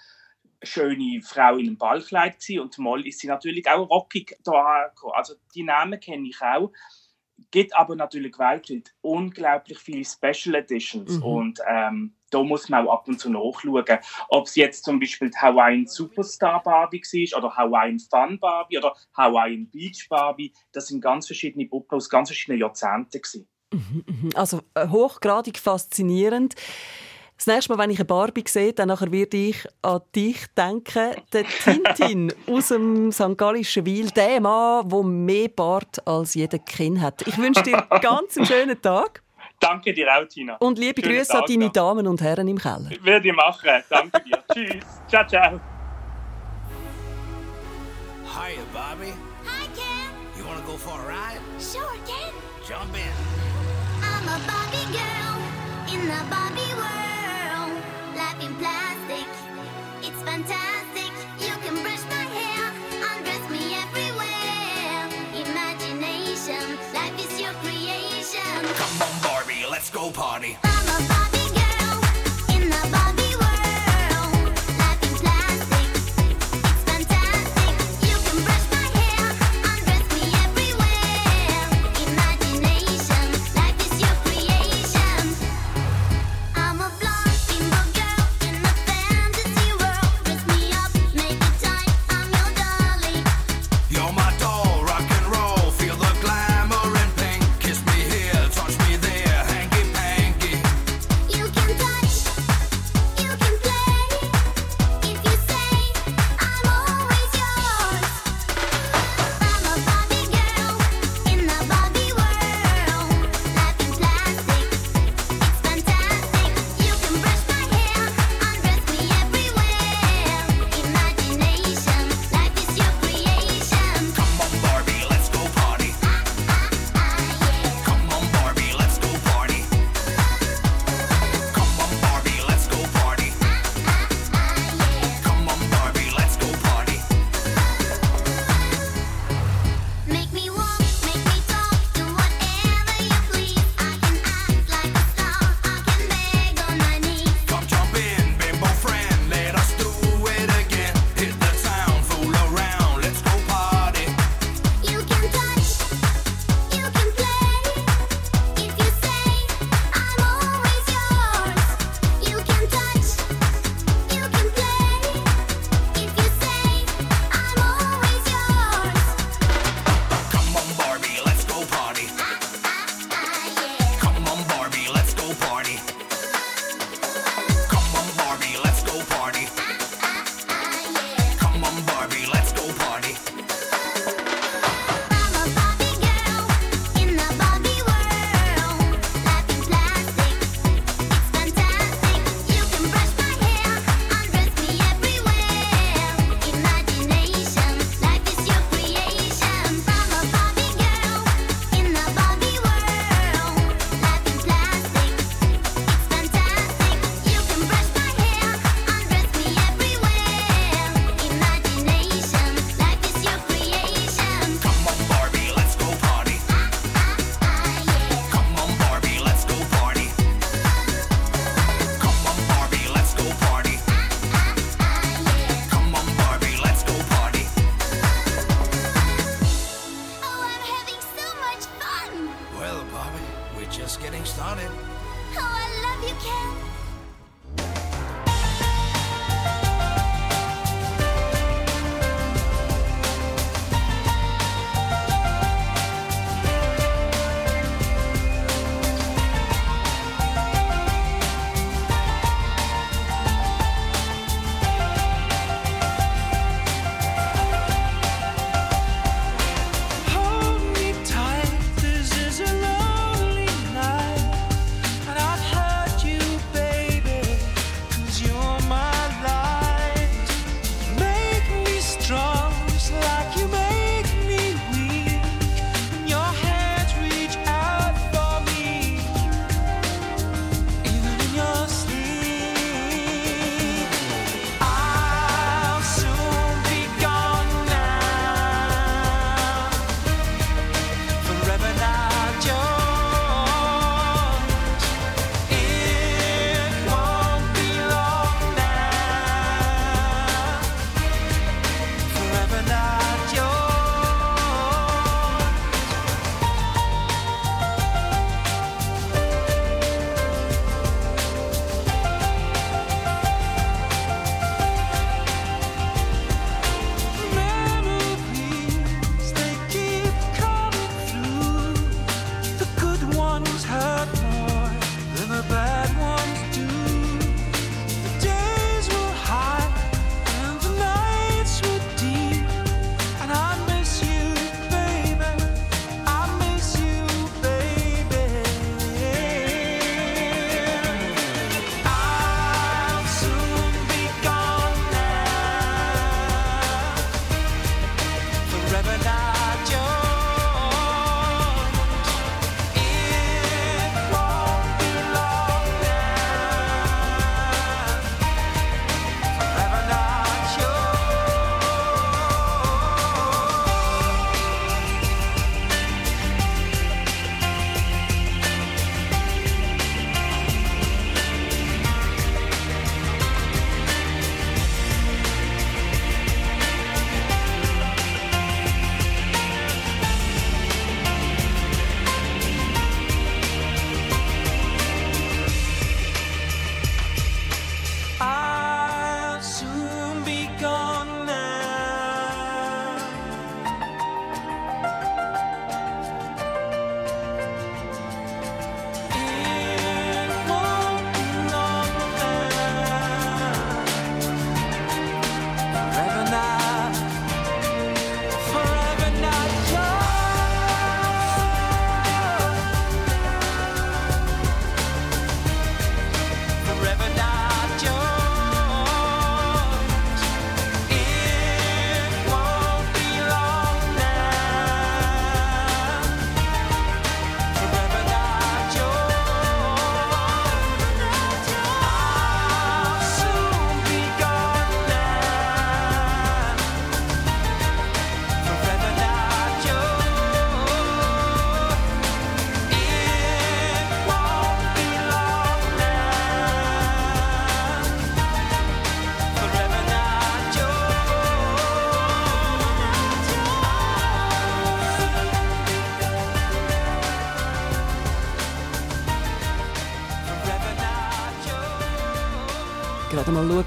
schöne 0.63 1.21
Frau 1.21 1.57
in 1.57 1.67
einem 1.67 1.77
Ballkleid 1.77 2.39
gewesen 2.39 2.61
und 2.61 2.77
mal 2.79 3.05
ist 3.05 3.19
sie 3.19 3.27
natürlich 3.27 3.69
auch 3.69 3.89
rockig 3.89 4.37
da 4.43 4.51
angekommen. 4.85 5.13
Also 5.15 5.35
die 5.53 5.63
Namen 5.63 5.99
kenne 5.99 6.27
ich 6.27 6.41
auch. 6.41 6.71
Gibt 7.51 7.75
aber 7.75 7.95
natürlich 7.95 8.39
weltweit 8.39 8.93
unglaublich 9.01 9.77
viele 9.79 10.05
Special 10.05 10.55
Editions 10.55 11.17
Mhm. 11.17 11.23
und 11.23 11.59
ähm, 11.67 12.15
da 12.35 12.43
muss 12.43 12.67
man 12.67 12.85
auch 12.85 12.91
ab 12.91 13.07
und 13.07 13.19
zu 13.19 13.29
nachschauen, 13.29 13.85
ob 14.27 14.47
es 14.47 14.55
jetzt 14.55 14.83
zum 14.83 14.99
Beispiel 14.99 15.29
die 15.29 15.37
Hawaiian 15.37 15.87
Superstar 15.87 16.61
Barbie 16.61 17.01
war 17.01 17.39
oder 17.39 17.55
Hawaiian 17.55 17.99
Fun 17.99 18.37
Barbie 18.39 18.77
oder 18.77 18.93
Hawaiian 19.15 19.69
Beach 19.69 20.07
Barbie. 20.09 20.51
Das 20.73 20.87
sind 20.87 21.01
ganz 21.01 21.27
verschiedene 21.27 21.65
Puppen 21.65 21.95
aus 21.95 22.09
ganz 22.09 22.29
verschiedenen 22.29 22.59
Jahrzehnten 22.59 23.21
gewesen. 23.21 23.47
Mhm. 23.73 24.29
Also 24.35 24.61
äh, 24.73 24.87
hochgradig 24.89 25.57
faszinierend. 25.57 26.55
Das 27.37 27.47
nächste 27.47 27.73
Mal, 27.73 27.83
wenn 27.83 27.89
ich 27.89 27.99
eine 27.99 28.05
Barbie 28.05 28.43
sehe, 28.47 28.73
dann 28.73 28.87
nachher 28.87 29.11
werde 29.11 29.35
ich 29.35 29.65
an 29.81 30.01
dich 30.15 30.45
denken. 30.57 31.15
Der 31.33 31.45
Tintin 31.45 32.33
aus 32.47 32.69
dem 32.69 33.11
St. 33.11 33.37
Gallischen 33.37 33.85
Wil, 33.85 34.09
der 34.11 34.39
Mann, 34.39 34.87
der 34.87 35.03
mehr 35.03 35.49
Bart 35.49 36.05
als 36.07 36.33
jeder 36.33 36.59
Kind 36.59 37.01
hat. 37.01 37.27
Ich 37.27 37.37
wünsche 37.37 37.63
dir 37.63 37.85
ganz 38.01 38.37
einen 38.37 38.45
schönen 38.45 38.81
Tag 38.81 39.24
Danke 39.59 39.93
dir 39.93 40.07
auch, 40.15 40.27
Tina. 40.27 40.55
und 40.57 40.77
liebe 40.77 41.01
Schönen 41.01 41.17
Grüße 41.17 41.33
an 41.33 41.39
Tag 41.39 41.47
deine 41.47 41.65
noch. 41.65 41.71
Damen 41.73 42.07
und 42.07 42.21
Herren 42.21 42.47
im 42.47 42.57
Keller. 42.57 42.89
Werde 43.01 43.27
ich 43.27 43.33
machen. 43.35 43.83
Danke 43.89 44.21
dir. 44.21 44.43
Tschüss. 44.53 44.83
Ciao, 45.07 45.25
ciao. 45.27 45.59
Hiya, 48.25 48.61
Bobby. 48.73 49.11
Hi, 49.45 49.65
Ken. 49.75 50.09
You 50.37 50.45
want 50.45 50.59
to 50.59 50.65
go 50.71 50.77
for 50.77 50.99
a 50.99 51.07
ride? 51.07 51.39
Sure, 51.59 51.95
Ken. 52.05 52.33
Jump 52.67 52.93
in. 52.95 53.13
I'm 54.03 54.27
a 54.27 54.37
Barbie 54.45 54.87
girl 54.91 55.37
in 55.93 56.01
the 56.07 56.21
Barbie 56.29 56.73
world. 56.75 57.81
Life 58.15 58.41
in 58.45 58.53
plastic, 58.55 59.27
it's 60.01 60.21
fantastic. 60.23 60.74
Bum 68.99 69.09
Bum 69.09 69.21
Barbie, 69.21 69.65
let's 69.69 69.89
go 69.89 70.09
party. 70.09 70.57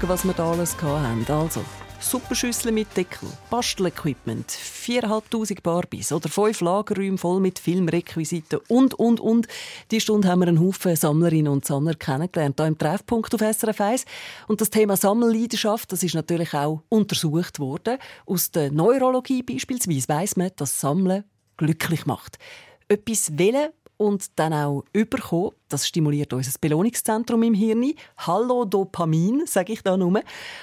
Was 0.09 0.25
wir 0.25 0.33
da 0.33 0.51
alles 0.51 0.75
haben. 0.81 1.23
Also, 1.27 1.63
Suppenschüsseln 1.99 2.73
mit 2.73 2.97
Deckel, 2.97 3.29
Bastelequipment, 3.51 4.49
4'500 4.49 5.61
Barbies 5.61 6.11
oder 6.11 6.29
fünf 6.29 6.61
Lagerräume 6.61 7.19
voll 7.19 7.39
mit 7.39 7.59
Filmrequisiten 7.59 8.59
und, 8.69 8.95
und, 8.95 9.19
und. 9.19 9.47
Die 9.91 10.01
Stunde 10.01 10.27
haben 10.27 10.39
wir 10.39 10.47
einen 10.47 10.59
Haufen 10.59 10.95
Sammlerinnen 10.95 11.51
und 11.51 11.63
Sammler 11.63 11.93
kennengelernt, 11.93 12.59
hier 12.59 12.67
im 12.67 12.77
Treffpunkt 12.77 13.35
auf 13.35 13.41
SRF 13.41 13.81
1. 13.81 14.05
Und 14.47 14.61
das 14.61 14.71
Thema 14.71 14.97
Sammelleidenschaft, 14.97 15.91
das 15.91 16.01
ist 16.01 16.15
natürlich 16.15 16.55
auch 16.55 16.81
untersucht 16.89 17.59
worden. 17.59 17.99
Aus 18.25 18.49
der 18.49 18.71
Neurologie 18.71 19.43
beispielsweise 19.43 20.09
weiss 20.09 20.35
man, 20.35 20.49
dass 20.55 20.79
Sammeln 20.79 21.23
glücklich 21.57 22.07
macht. 22.07 22.39
Etwas 22.87 23.37
wählen 23.37 23.69
und 23.99 24.39
dann 24.39 24.53
auch 24.53 24.85
überkommen, 24.93 25.51
das 25.67 25.85
stimuliert 25.85 26.31
unser 26.31 26.57
Belohnungszentrum 26.59 27.43
im 27.43 27.53
Hirn. 27.53 27.93
Hallo 28.17 28.63
Dopamin, 28.63 29.43
sage 29.45 29.73
ich 29.73 29.83
da 29.83 29.97
nur. 29.97 30.21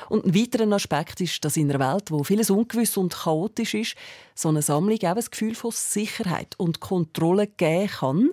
Und 0.09 0.25
ein 0.25 0.35
weiterer 0.35 0.73
Aspekt 0.73 1.21
ist, 1.21 1.45
dass 1.45 1.59
in 1.59 1.71
einer 1.71 1.93
Welt, 1.93 2.11
wo 2.11 2.25
vieles 2.25 2.49
ungewiss 2.49 2.97
und 2.97 3.13
chaotisch 3.13 3.75
ist, 3.75 3.95
so 4.35 4.49
eine 4.49 4.63
Sammlung 4.63 4.99
auch 5.03 5.17
ein 5.17 5.25
Gefühl 5.31 5.55
von 5.55 5.71
Sicherheit 5.71 6.55
und 6.57 6.81
Kontrolle 6.81 7.47
geben 7.47 7.89
kann. 7.89 8.31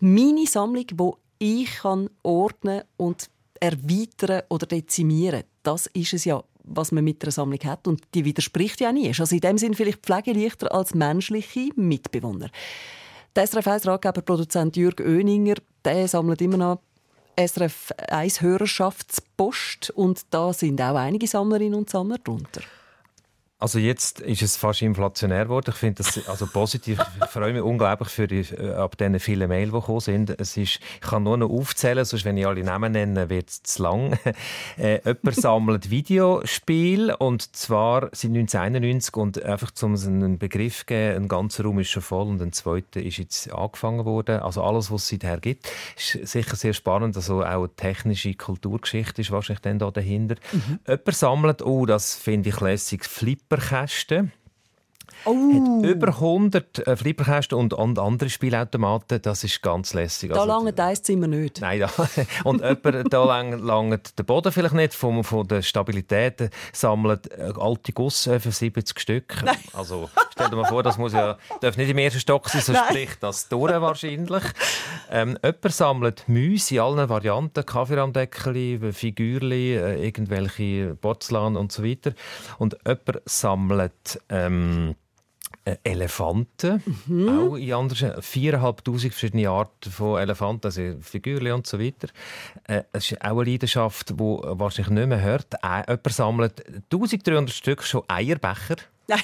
Meine 0.00 0.46
Sammlung, 0.46 0.86
wo 0.94 1.18
ich 1.38 1.70
kann 1.76 2.10
ordnen 2.24 2.82
und 2.96 3.30
erweitern 3.60 4.42
oder 4.48 4.66
dezimieren, 4.66 5.44
das 5.62 5.86
ist 5.86 6.14
es 6.14 6.24
ja, 6.24 6.42
was 6.64 6.90
man 6.90 7.04
mit 7.04 7.22
einer 7.22 7.30
Sammlung 7.30 7.60
hat 7.60 7.86
und 7.86 8.02
die 8.14 8.24
widerspricht 8.24 8.80
ja 8.80 8.90
nie. 8.90 9.06
Also 9.06 9.36
in 9.36 9.40
dem 9.40 9.56
Sinn 9.56 9.74
vielleicht 9.74 10.00
pflegeleichter 10.00 10.74
als 10.74 10.94
menschliche 10.94 11.68
Mitbewohner. 11.76 12.50
Der 13.36 13.46
SRF 13.46 13.66
1 13.68 13.86
Ratgeber 13.86 14.22
Produzent 14.22 14.76
Jürg 14.76 15.00
Oeninger, 15.00 15.54
der 15.84 16.08
sammelt 16.08 16.42
immer 16.42 16.56
noch 16.56 16.80
SRF 17.38 17.92
1 18.08 18.40
Hörerschaftspost 18.40 19.90
und 19.90 20.22
da 20.30 20.52
sind 20.52 20.82
auch 20.82 20.96
einige 20.96 21.28
Sammlerinnen 21.28 21.78
und 21.78 21.88
Sammler 21.88 22.18
drunter. 22.18 22.62
Also 23.60 23.78
jetzt 23.78 24.20
ist 24.20 24.40
es 24.40 24.56
fast 24.56 24.80
inflationär 24.80 25.44
geworden. 25.44 25.66
Ich 25.68 25.76
finde 25.76 26.02
das 26.02 26.26
also 26.26 26.46
positiv. 26.46 26.98
Ich 27.22 27.30
freue 27.30 27.52
mich 27.52 27.60
unglaublich 27.60 28.08
für 28.08 28.26
die, 28.26 28.40
äh, 28.40 28.72
ab 28.72 28.96
diesen 28.96 29.20
vielen 29.20 29.50
Mails, 29.50 29.70
die 29.70 29.78
gekommen 29.78 30.00
sind. 30.00 30.30
Es 30.40 30.56
ist, 30.56 30.80
ich 30.94 31.00
kann 31.02 31.24
nur 31.24 31.36
noch 31.36 31.50
aufzählen, 31.50 32.06
sonst 32.06 32.24
wenn 32.24 32.38
ich 32.38 32.46
alle 32.46 32.64
Namen 32.64 32.92
nenne, 32.92 33.28
wird 33.28 33.50
es 33.50 33.62
zu 33.62 33.82
lang. 33.82 34.18
äh, 34.78 35.00
jemand 35.04 35.36
sammelt 35.36 35.90
Videospiele 35.90 37.14
und 37.18 37.54
zwar 37.54 38.08
seit 38.12 38.30
1991 38.30 39.14
und 39.16 39.42
einfach 39.42 39.72
zum 39.72 39.94
einen 39.94 40.38
Begriff 40.38 40.78
zu 40.78 40.86
geben, 40.86 41.24
ein 41.24 41.28
ganzer 41.28 41.64
Raum 41.64 41.80
ist 41.80 41.90
schon 41.90 42.02
voll 42.02 42.28
und 42.28 42.40
ein 42.40 42.54
zweiter 42.54 43.02
ist 43.02 43.18
jetzt 43.18 43.52
angefangen 43.52 44.06
worden. 44.06 44.40
Also 44.40 44.62
alles, 44.62 44.90
was 44.90 45.02
es 45.02 45.08
seither 45.10 45.38
gibt, 45.38 45.70
ist 45.98 46.26
sicher 46.26 46.56
sehr 46.56 46.72
spannend. 46.72 47.14
Also 47.14 47.42
auch 47.42 47.44
eine 47.44 47.74
technische 47.76 48.32
Kulturgeschichte 48.32 49.20
ist 49.20 49.30
wahrscheinlich 49.30 49.60
dann 49.60 49.78
da 49.78 49.90
dahinter. 49.90 50.36
Mhm. 50.50 50.78
Jemand 50.86 51.14
sammelt, 51.14 51.62
oh, 51.62 51.84
das 51.84 52.14
finde 52.14 52.48
ich 52.48 52.58
lässig, 52.58 53.04
Flipperkästen. 53.50 54.32
Oh. 55.24 55.34
Hat 55.34 55.84
über 55.84 56.08
100 56.08 56.86
äh, 56.86 56.96
Flipperkästen 56.96 57.58
und, 57.58 57.74
und 57.74 57.98
andere 57.98 58.30
Spielautomaten. 58.30 59.20
Das 59.22 59.44
ist 59.44 59.62
ganz 59.62 59.94
lässig. 59.94 60.32
Da 60.32 60.44
lange 60.44 60.76
eins 60.76 61.02
Zimmer 61.02 61.26
nicht. 61.26 61.60
Nein, 61.60 61.80
ja. 61.80 61.90
und 62.44 62.62
jemand, 62.62 63.12
da 63.12 63.24
lang, 63.24 63.58
langt 63.58 64.18
der 64.18 64.22
Boden 64.24 64.52
vielleicht 64.52 64.74
nicht 64.74 64.94
vom, 64.94 65.24
von 65.24 65.46
der 65.46 65.62
Stabilität, 65.62 66.40
äh, 66.40 66.50
sammelt 66.72 67.30
äh, 67.32 67.52
alte 67.58 67.92
Gussöfen, 67.92 68.52
70 68.52 68.98
Stück. 68.98 69.42
Nein. 69.44 69.56
Also 69.72 70.10
stell 70.32 70.50
dir 70.50 70.56
mal 70.56 70.66
vor, 70.66 70.82
das 70.82 70.98
muss 70.98 71.12
ja, 71.12 71.36
darf 71.60 71.76
nicht 71.76 71.90
im 71.90 71.98
ersten 71.98 72.20
Stock 72.20 72.48
sein, 72.48 72.62
sonst 72.62 72.78
Nein. 72.78 72.94
bricht 72.94 73.22
das 73.22 73.48
durch 73.48 73.72
wahrscheinlich. 73.72 74.42
Ähm, 75.10 75.38
jemand 75.42 75.72
sammelt 75.72 76.28
Mäuse 76.28 76.74
in 76.76 76.80
allen 76.80 77.08
Varianten, 77.08 77.64
Kaffeerahmdeckeli, 77.64 78.92
Figürli, 78.92 79.76
äh, 79.76 80.04
irgendwelche 80.04 80.96
Porzellan 81.00 81.56
und 81.56 81.72
so 81.72 81.84
weiter. 81.84 82.12
Und 82.58 82.76
jemand 82.86 83.22
sammelt 83.26 84.20
ähm, 84.28 84.94
äh, 85.70 85.90
Elefanten, 85.90 86.82
auch 87.28 87.56
in 87.56 87.72
anderen, 87.72 88.20
4'500 88.20 89.10
verschiedene 89.10 89.48
Arten 89.48 89.90
von 89.90 90.18
Elefanten, 90.18 90.66
also 90.66 90.82
Figürchen 91.00 91.52
und 91.52 91.66
so 91.66 91.78
weiter. 91.78 92.08
Äh, 92.64 92.82
es 92.92 93.10
ist 93.10 93.20
auch 93.22 93.38
eine 93.38 93.44
Leidenschaft, 93.44 94.10
die 94.10 94.18
wahrscheinlich 94.18 94.90
nicht 94.90 95.08
mehr 95.08 95.20
hört. 95.20 95.54
Äh, 95.62 95.82
jemand 95.88 96.12
sammelt 96.12 96.66
1300 96.92 97.54
Stück 97.54 97.82
schon 97.82 98.02
Eierbecher. 98.08 98.76
Nein. 99.08 99.20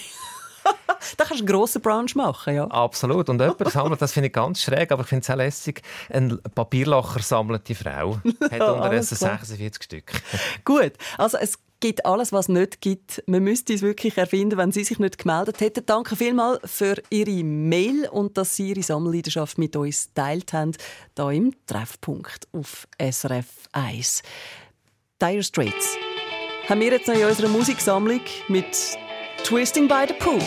da 1.17 1.25
kannst 1.25 1.31
du 1.31 1.45
einen 1.45 1.47
grossen 1.47 1.83
Brunch 1.83 2.15
machen, 2.15 2.55
ja. 2.55 2.65
Absolut. 2.67 3.29
Und 3.29 3.41
jemand 3.41 3.71
sammelt, 3.71 4.03
das 4.03 4.13
finde 4.13 4.29
ich 4.29 4.33
ganz 4.33 4.63
schräg, 4.63 4.93
aber 4.93 5.03
ich 5.03 5.09
finde 5.09 5.23
es 5.23 5.31
auch 5.31 5.37
lässig, 5.37 5.83
ein 6.11 6.39
Papierlacher 6.55 7.21
sammelt 7.21 7.69
die 7.69 7.75
Frau. 7.75 8.21
Hat 8.51 8.61
unterdessen 8.61 9.19
klar. 9.19 9.39
46 9.39 9.83
Stück. 9.83 10.13
Gut, 10.65 10.93
also 11.19 11.39
es 11.39 11.59
gibt 11.81 12.07
alles, 12.07 12.33
was 12.33 12.47
es 12.47 12.49
nicht 12.49 12.81
gibt. 12.81 13.23
Man 13.27 13.45
müsste 13.45 13.75
es 13.75 13.83
wirklich 13.83 14.17
erfinden, 14.17 14.59
wenn 14.59 14.73
Sie 14.73 14.85
sich 14.85 14.99
nicht 14.99 15.19
gemeldet 15.19 15.61
hätten. 15.61 15.85
Danke 15.87 16.17
vielmals 16.17 16.61
für 16.65 16.97
Ihre 17.11 17.45
Mail 17.45 18.09
und 18.11 18.37
dass 18.37 18.57
Sie 18.57 18.71
Ihre 18.71 18.83
Sammelleidenschaft 18.83 19.59
mit 19.59 19.77
uns 19.77 20.13
teilt 20.15 20.53
haben, 20.53 20.73
hier 21.17 21.31
im 21.31 21.55
Treffpunkt 21.67 22.49
auf 22.53 22.89
SRF 23.01 23.47
1. 23.73 24.23
Dire 25.21 25.43
Straits 25.43 25.97
haben 26.69 26.81
wir 26.81 26.93
jetzt 26.93 27.07
noch 27.07 27.15
in 27.15 27.25
unserer 27.25 27.49
Musiksammlung 27.49 28.21
mit 28.49 28.99
Twisting 29.45 29.89
by 29.89 30.05
the 30.09 30.15
Pool. 30.15 30.41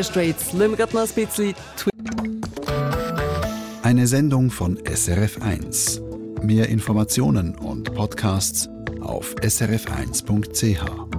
Dire 0.00 0.04
Straits. 0.04 0.52
Lassen 0.52 0.70
wir 0.70 0.76
gerade 0.76 0.94
noch 0.94 1.02
ein 1.02 1.26
bisschen 1.26 1.54
Eine 3.82 4.06
Sendung 4.06 4.50
von 4.50 4.78
SRF1. 4.78 6.00
Mehr 6.42 6.68
Informationen 6.68 7.54
und 7.56 7.94
Podcasts 7.94 8.68
auf 9.02 9.34
srf1.ch. 9.42 11.09